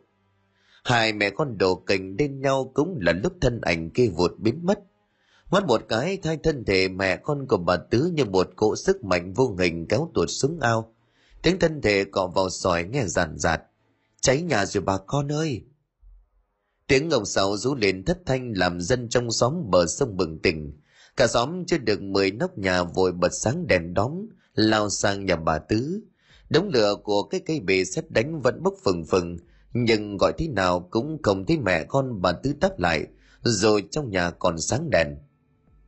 [0.84, 4.60] Hai mẹ con đồ kình lên nhau cũng là lúc thân ảnh kia vụt biến
[4.62, 4.80] mất.
[5.50, 9.04] Mất một cái, thay thân thể mẹ con của bà tứ như một cỗ sức
[9.04, 10.94] mạnh vô hình kéo tuột xuống ao
[11.48, 13.62] tiếng thân thể cọ vào sỏi nghe ràn rạt
[14.20, 15.62] cháy nhà rồi bà con ơi.
[16.86, 20.80] Tiếng ngồng sào rú lên thất thanh làm dân trong xóm bờ sông bừng tỉnh.
[21.16, 25.36] Cả xóm chưa được mười nóc nhà vội bật sáng đèn đóm lao sang nhà
[25.36, 26.00] bà tứ.
[26.50, 29.36] Đống lửa của cái cây bề xét đánh vẫn bốc phừng phừng,
[29.72, 33.06] nhưng gọi thế nào cũng không thấy mẹ con bà tứ đáp lại,
[33.42, 35.16] rồi trong nhà còn sáng đèn.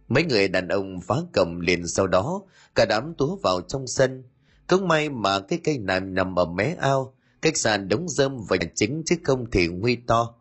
[0.08, 2.42] Mấy người đàn ông phá cầm liền sau đó,
[2.74, 4.22] cả đám túa vào trong sân
[4.70, 8.56] cũng may mà cái cây này nằm ở mé ao cách xa đống rơm và
[8.74, 10.34] chính chứ không thì nguy to.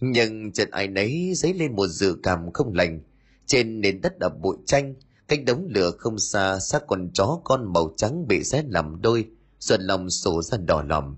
[0.00, 3.00] Nhưng trận ai nấy dấy lên một dự cảm không lành.
[3.46, 4.94] Trên nền đất ở bụi tranh
[5.28, 9.28] cách đống lửa không xa xác con chó con màu trắng bị xé làm đôi,
[9.58, 11.16] ruột lòng sổ ra đỏ lòm.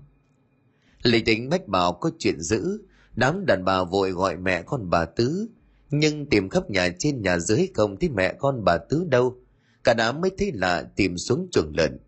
[1.03, 2.81] Lý tính mách bảo có chuyện dữ,
[3.15, 5.47] đám đàn bà vội gọi mẹ con bà tứ.
[5.91, 9.35] Nhưng tìm khắp nhà trên nhà dưới không thấy mẹ con bà tứ đâu.
[9.83, 11.99] Cả đám mới thấy lạ tìm xuống chuồng lợn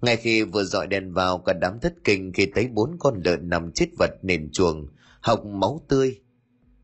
[0.00, 3.48] ngay khi vừa dọi đèn vào, cả đám thất kinh khi thấy bốn con lợn
[3.48, 4.86] nằm chết vật nền chuồng
[5.20, 6.20] học máu tươi.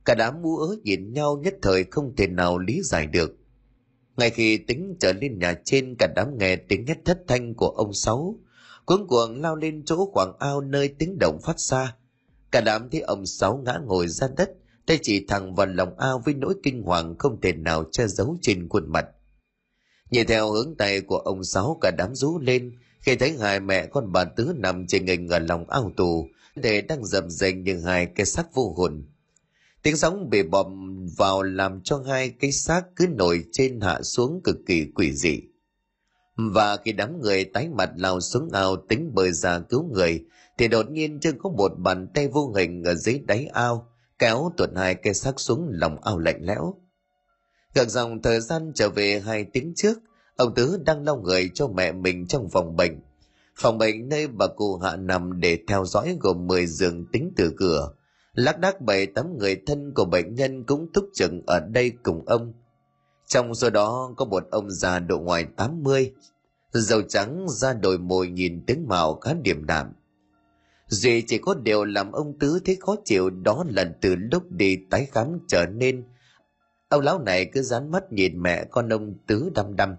[0.05, 3.37] Cả đám mu ớ nhìn nhau nhất thời không thể nào lý giải được.
[4.17, 7.69] Ngay khi tính trở lên nhà trên, cả đám nghe tiếng hét thất thanh của
[7.69, 8.39] ông sáu.
[8.87, 11.97] Cuống cuồng lao lên chỗ khoảng ao nơi tiếng động phát ra.
[12.51, 14.51] Cả đám thấy ông sáu ngã ngồi ra đất,
[14.87, 18.37] tay chỉ thẳng vào lòng ao với nỗi kinh hoàng không thể nào che giấu
[18.43, 19.07] trên khuôn mặt.
[20.11, 22.73] Nhìn theo hướng tay của ông sáu, cả đám rú lên
[23.05, 26.80] khi thấy hai mẹ con bà tứ nằm trên nghênh ở lòng ao tù, để
[26.80, 29.05] đang dầm dềnh những hai cái xác vô hồn.
[29.82, 34.40] Tiếng sóng bị bọm vào làm cho hai cái xác cứ nổi trên hạ xuống
[34.44, 35.40] cực kỳ quỷ dị.
[36.36, 40.24] Và khi đám người tái mặt lao xuống ao tính bơi ra cứu người,
[40.59, 43.88] thì đột nhiên chân có một bàn tay vô hình ở dưới đáy ao,
[44.18, 46.74] kéo tuột hai cái xác xuống lòng ao lạnh lẽo.
[47.74, 49.98] Gần dòng thời gian trở về hai tiếng trước
[50.37, 53.01] ông tứ đang lau người cho mẹ mình trong phòng bệnh
[53.57, 57.53] phòng bệnh nơi bà cụ hạ nằm để theo dõi gồm 10 giường tính từ
[57.57, 57.93] cửa
[58.32, 62.24] lác đác bảy tám người thân của bệnh nhân cũng túc trực ở đây cùng
[62.26, 62.53] ông
[63.26, 66.12] trong số đó có một ông già độ ngoài 80,
[66.72, 69.93] dầu trắng da đồi mồi nhìn tướng mạo khá điềm đạm.
[70.87, 74.78] Duy chỉ có điều làm ông Tứ thấy khó chịu đó là từ lúc đi
[74.91, 76.05] tái khám trở nên
[76.89, 79.97] ông lão này cứ dán mắt nhìn mẹ con ông Tứ đăm đăm.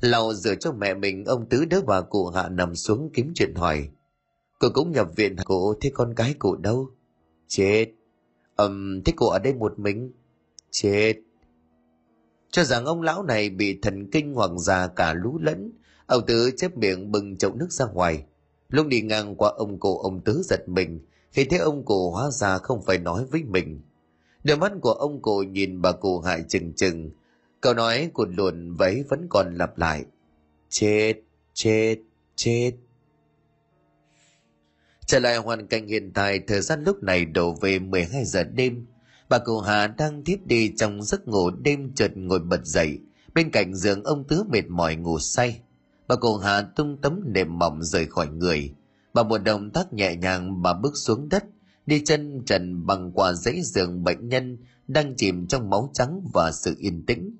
[0.00, 3.54] Lau rửa cho mẹ mình ông Tứ đỡ bà cụ hạ nằm xuống kiếm chuyện
[3.54, 3.88] hỏi.
[4.58, 6.90] Cô cũng nhập viện cụ thế con gái cụ đâu?
[7.48, 7.86] Chết.
[8.56, 10.12] Ừm, um, thế cụ ở đây một mình?
[10.70, 11.14] Chết
[12.50, 15.72] cho rằng ông lão này bị thần kinh hoặc già cả lú lẫn
[16.06, 18.24] ông tứ chép miệng bưng chậu nước ra ngoài
[18.68, 21.00] lúc đi ngang qua ông cụ ông tứ giật mình
[21.32, 23.80] khi thấy ông cụ hóa ra không phải nói với mình
[24.44, 27.10] đôi mắt của ông cụ nhìn bà cụ hại chừng chừng
[27.60, 30.04] câu nói của luồn vấy vẫn còn lặp lại
[30.68, 31.14] chết
[31.54, 31.96] chết
[32.36, 32.72] chết
[35.06, 38.86] trở lại hoàn cảnh hiện tại thời gian lúc này đổ về 12 giờ đêm
[39.28, 42.98] Bà cụ Hà đang thiếp đi trong giấc ngủ đêm chợt ngồi bật dậy,
[43.34, 45.60] bên cạnh giường ông Tứ mệt mỏi ngủ say.
[46.08, 48.74] Bà cụ Hà tung tấm nệm mỏng rời khỏi người.
[49.14, 51.44] Bà một động tác nhẹ nhàng bà bước xuống đất,
[51.86, 56.52] đi chân trần bằng qua dãy giường bệnh nhân đang chìm trong máu trắng và
[56.52, 57.36] sự yên tĩnh.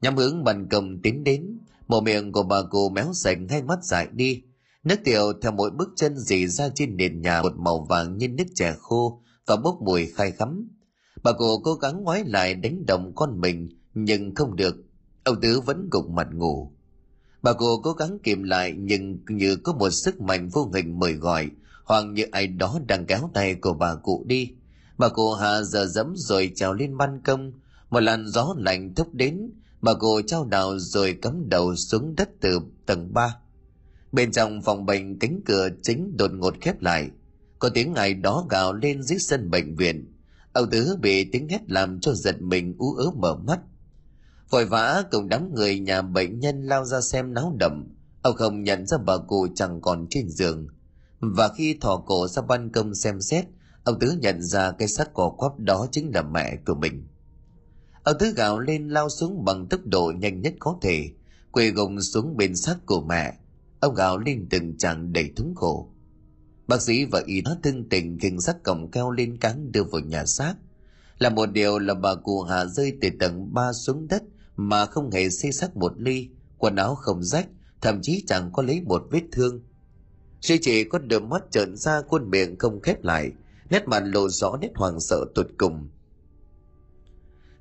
[0.00, 3.78] Nhắm hướng bàn cầm tiến đến, mồm miệng của bà cụ méo sạch hai mắt
[3.84, 4.42] dại đi.
[4.84, 8.28] Nước tiểu theo mỗi bước chân dì ra trên nền nhà một màu vàng như
[8.28, 10.68] nước chè khô và bốc mùi khai khắm
[11.22, 14.76] Bà cụ cố gắng ngoái lại đánh động con mình, nhưng không được.
[15.24, 16.72] Ông Tứ vẫn gục mặt ngủ.
[17.42, 21.12] Bà cụ cố gắng kìm lại nhưng như có một sức mạnh vô hình mời
[21.12, 21.50] gọi,
[21.84, 24.50] hoặc như ai đó đang kéo tay của bà cụ đi.
[24.98, 27.52] Bà cụ hạ giờ dẫm rồi trèo lên ban công,
[27.90, 32.30] một làn gió lạnh thốc đến, bà cô trao đảo rồi cắm đầu xuống đất
[32.40, 33.36] từ tầng 3.
[34.12, 37.10] Bên trong phòng bệnh cánh cửa chính đột ngột khép lại,
[37.58, 40.16] có tiếng ai đó gào lên dưới sân bệnh viện
[40.56, 43.60] Ông Tứ bị tiếng hét làm cho giật mình ú ớ mở mắt.
[44.50, 47.84] Vội vã cùng đám người nhà bệnh nhân lao ra xem náo đậm.
[48.22, 50.66] Ông không nhận ra bà cụ chẳng còn trên giường.
[51.20, 53.44] Và khi thò cổ ra ban công xem xét,
[53.84, 57.06] ông Tứ nhận ra cái xác cỏ quắp đó chính là mẹ của mình.
[58.06, 61.10] Ông Tứ gào lên lao xuống bằng tốc độ nhanh nhất có thể,
[61.52, 63.34] quỳ gồng xuống bên xác của mẹ.
[63.80, 65.88] Ông gào lên từng chàng đầy thống khổ.
[66.66, 70.00] Bác sĩ và y tá thương tình kinh xác cổng keo lên cáng đưa vào
[70.00, 70.54] nhà xác.
[71.18, 74.22] Là một điều là bà cụ Hà rơi từ tầng 3 xuống đất
[74.56, 76.28] mà không hề xây xác một ly,
[76.58, 77.48] quần áo không rách,
[77.80, 79.60] thậm chí chẳng có lấy một vết thương.
[80.40, 83.30] Duy chỉ có đôi mắt trợn ra khuôn miệng không khép lại,
[83.70, 85.88] nét mặt lộ rõ nét hoàng sợ tột cùng.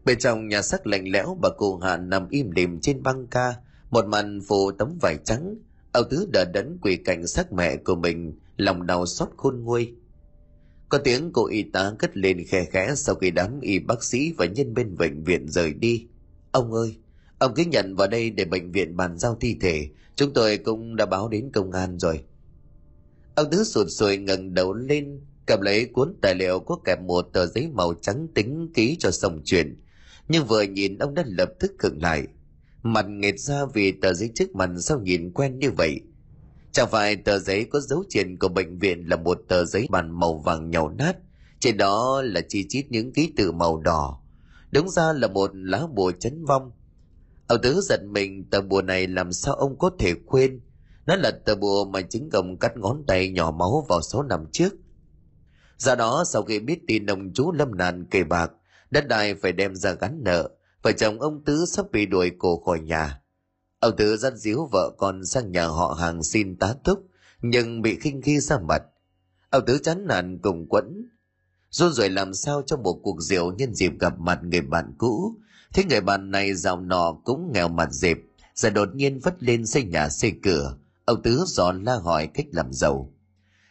[0.05, 3.53] Bên trong nhà xác lạnh lẽo bà cụ Hà nằm im lìm trên băng ca,
[3.89, 5.55] một màn phủ tấm vải trắng,
[5.91, 9.93] ông tứ đã đấn quỳ cạnh xác mẹ của mình lòng đau xót khôn nguôi.
[10.89, 14.33] Có tiếng cô y tá cất lên khe khẽ sau khi đám y bác sĩ
[14.37, 16.07] và nhân bên bệnh viện rời đi.
[16.51, 16.95] Ông ơi
[17.39, 19.89] ông cứ nhận vào đây để bệnh viện bàn giao thi thể.
[20.15, 22.23] Chúng tôi cũng đã báo đến công an rồi.
[23.35, 27.29] Ông tứ sụt sùi ngẩng đầu lên cầm lấy cuốn tài liệu có kèm một
[27.33, 29.79] tờ giấy màu trắng tính ký cho xong chuyện
[30.27, 32.27] nhưng vừa nhìn ông đã lập tức khựng lại
[32.83, 36.01] mặt nghệt ra vì tờ giấy trước mặt sao nhìn quen như vậy
[36.75, 40.19] Chẳng phải tờ giấy có dấu tiền của bệnh viện là một tờ giấy bàn
[40.19, 41.17] màu vàng nhàu nát,
[41.59, 44.21] trên đó là chi chít những ký tự màu đỏ.
[44.71, 46.71] Đúng ra là một lá bùa chấn vong.
[47.47, 50.61] Ông Tứ giật mình tờ bùa này làm sao ông có thể quên.
[51.05, 54.45] Nó là tờ bùa mà chính ông cắt ngón tay nhỏ máu vào số năm
[54.51, 54.73] trước.
[55.77, 58.51] Do đó sau khi biết tin ông chú lâm nạn kề bạc,
[58.91, 60.49] đất đai phải đem ra gắn nợ,
[60.81, 63.21] vợ chồng ông Tứ sắp bị đuổi cổ khỏi nhà.
[63.79, 66.99] Ông Tứ dắt díu vợ con sang nhà họ hàng xin tá túc,
[67.41, 68.83] nhưng bị khinh khi ra mặt.
[69.49, 71.09] Ông Tứ chán nản cùng quẫn.
[71.69, 75.35] Run rồi làm sao trong một cuộc rượu nhân dịp gặp mặt người bạn cũ.
[75.73, 78.17] Thế người bạn này giàu nọ cũng nghèo mặt dịp,
[78.55, 80.77] giờ đột nhiên vất lên xây nhà xây cửa.
[81.05, 83.13] Ông Tứ giòn la hỏi cách làm giàu.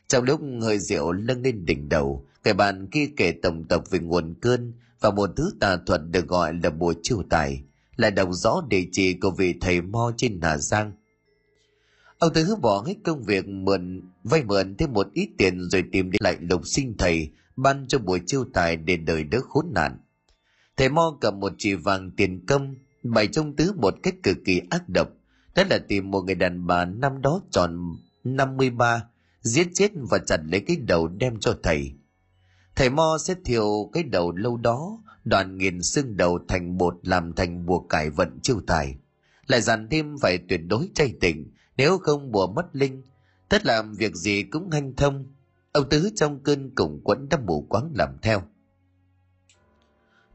[0.09, 3.99] Trong lúc hơi rượu nâng lên đỉnh đầu, người bạn kia kể tổng tập về
[3.99, 4.73] nguồn cơn
[5.05, 7.63] và một thứ tà thuật được gọi là bùa chiêu tài,
[7.97, 10.93] là đọc rõ địa chỉ của vị thầy mo trên Hà Giang.
[12.19, 16.11] Ông Tứ bỏ hết công việc mượn, vay mượn thêm một ít tiền rồi tìm
[16.11, 19.99] đến lại lục sinh thầy ban cho buổi chiêu tài để đời đỡ khốn nạn.
[20.77, 24.61] Thầy Mo cầm một chỉ vàng tiền công, bày trong tứ một cách cực kỳ
[24.71, 25.09] ác độc.
[25.55, 29.03] Đó là tìm một người đàn bà năm đó tròn 53,
[29.41, 31.93] giết chết và chặt lấy cái đầu đem cho thầy.
[32.77, 37.33] Thầy Mo sẽ thiêu cái đầu lâu đó, đoàn nghiền xương đầu thành bột làm
[37.33, 38.97] thành bùa cải vận chiêu tài.
[39.47, 43.03] Lại dặn thêm phải tuyệt đối chay tỉnh, nếu không bùa mất linh.
[43.49, 45.27] Tất làm việc gì cũng hanh thông,
[45.73, 48.43] ông Tứ trong cơn củng quẫn đã mù quáng làm theo.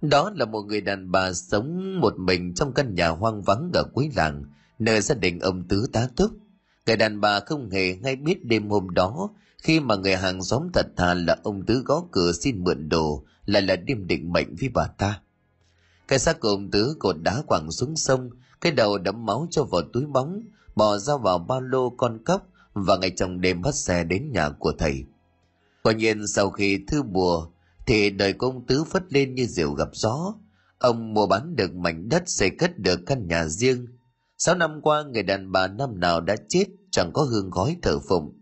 [0.02, 3.84] Đó là một người đàn bà sống một mình trong căn nhà hoang vắng ở
[3.94, 4.44] cuối làng,
[4.80, 6.32] nơi gia đình ông Tứ tá túc.
[6.86, 9.30] Người đàn bà không hề hay biết đêm hôm đó,
[9.64, 13.24] khi mà người hàng xóm thật thà là ông Tứ gõ cửa xin mượn đồ,
[13.46, 15.22] lại là đêm định mệnh với bà ta.
[16.08, 18.30] Cái xác của ông Tứ cột đá quẳng xuống sông,
[18.62, 20.42] cái đầu đẫm máu cho vào túi bóng,
[20.76, 24.50] bỏ ra vào ba lô con cóc và ngày trong đêm bắt xe đến nhà
[24.50, 25.04] của thầy.
[25.84, 27.48] Quả nhiên sau khi thư bùa
[27.86, 30.34] thì đời công tứ phất lên như diều gặp gió.
[30.80, 33.88] Ông mua bán được mảnh đất xây cất được căn nhà riêng.
[34.38, 38.00] Sáu năm qua người đàn bà năm nào đã chết chẳng có hương khói thờ
[38.10, 38.39] phụng.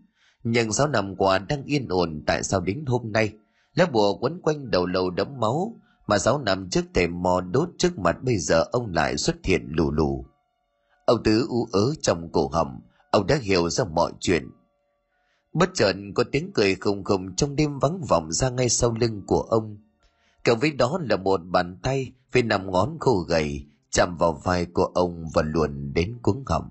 [0.50, 3.32] Nhưng sáu năm qua đang yên ổn tại sao đến hôm nay
[3.74, 5.76] lá bùa quấn quanh đầu lâu đấm máu
[6.06, 9.68] mà sáu năm trước thềm mò đốt trước mặt bây giờ ông lại xuất hiện
[9.70, 10.24] lù lù.
[11.06, 12.80] Ông Tứ ú ớ trong cổ họng,
[13.10, 14.50] ông đã hiểu ra mọi chuyện.
[15.52, 19.22] Bất chợt có tiếng cười khùng khùng trong đêm vắng vọng ra ngay sau lưng
[19.26, 19.78] của ông.
[20.44, 24.66] Cộng với đó là một bàn tay với nằm ngón khô gầy chạm vào vai
[24.66, 26.70] của ông và luồn đến cuống họng.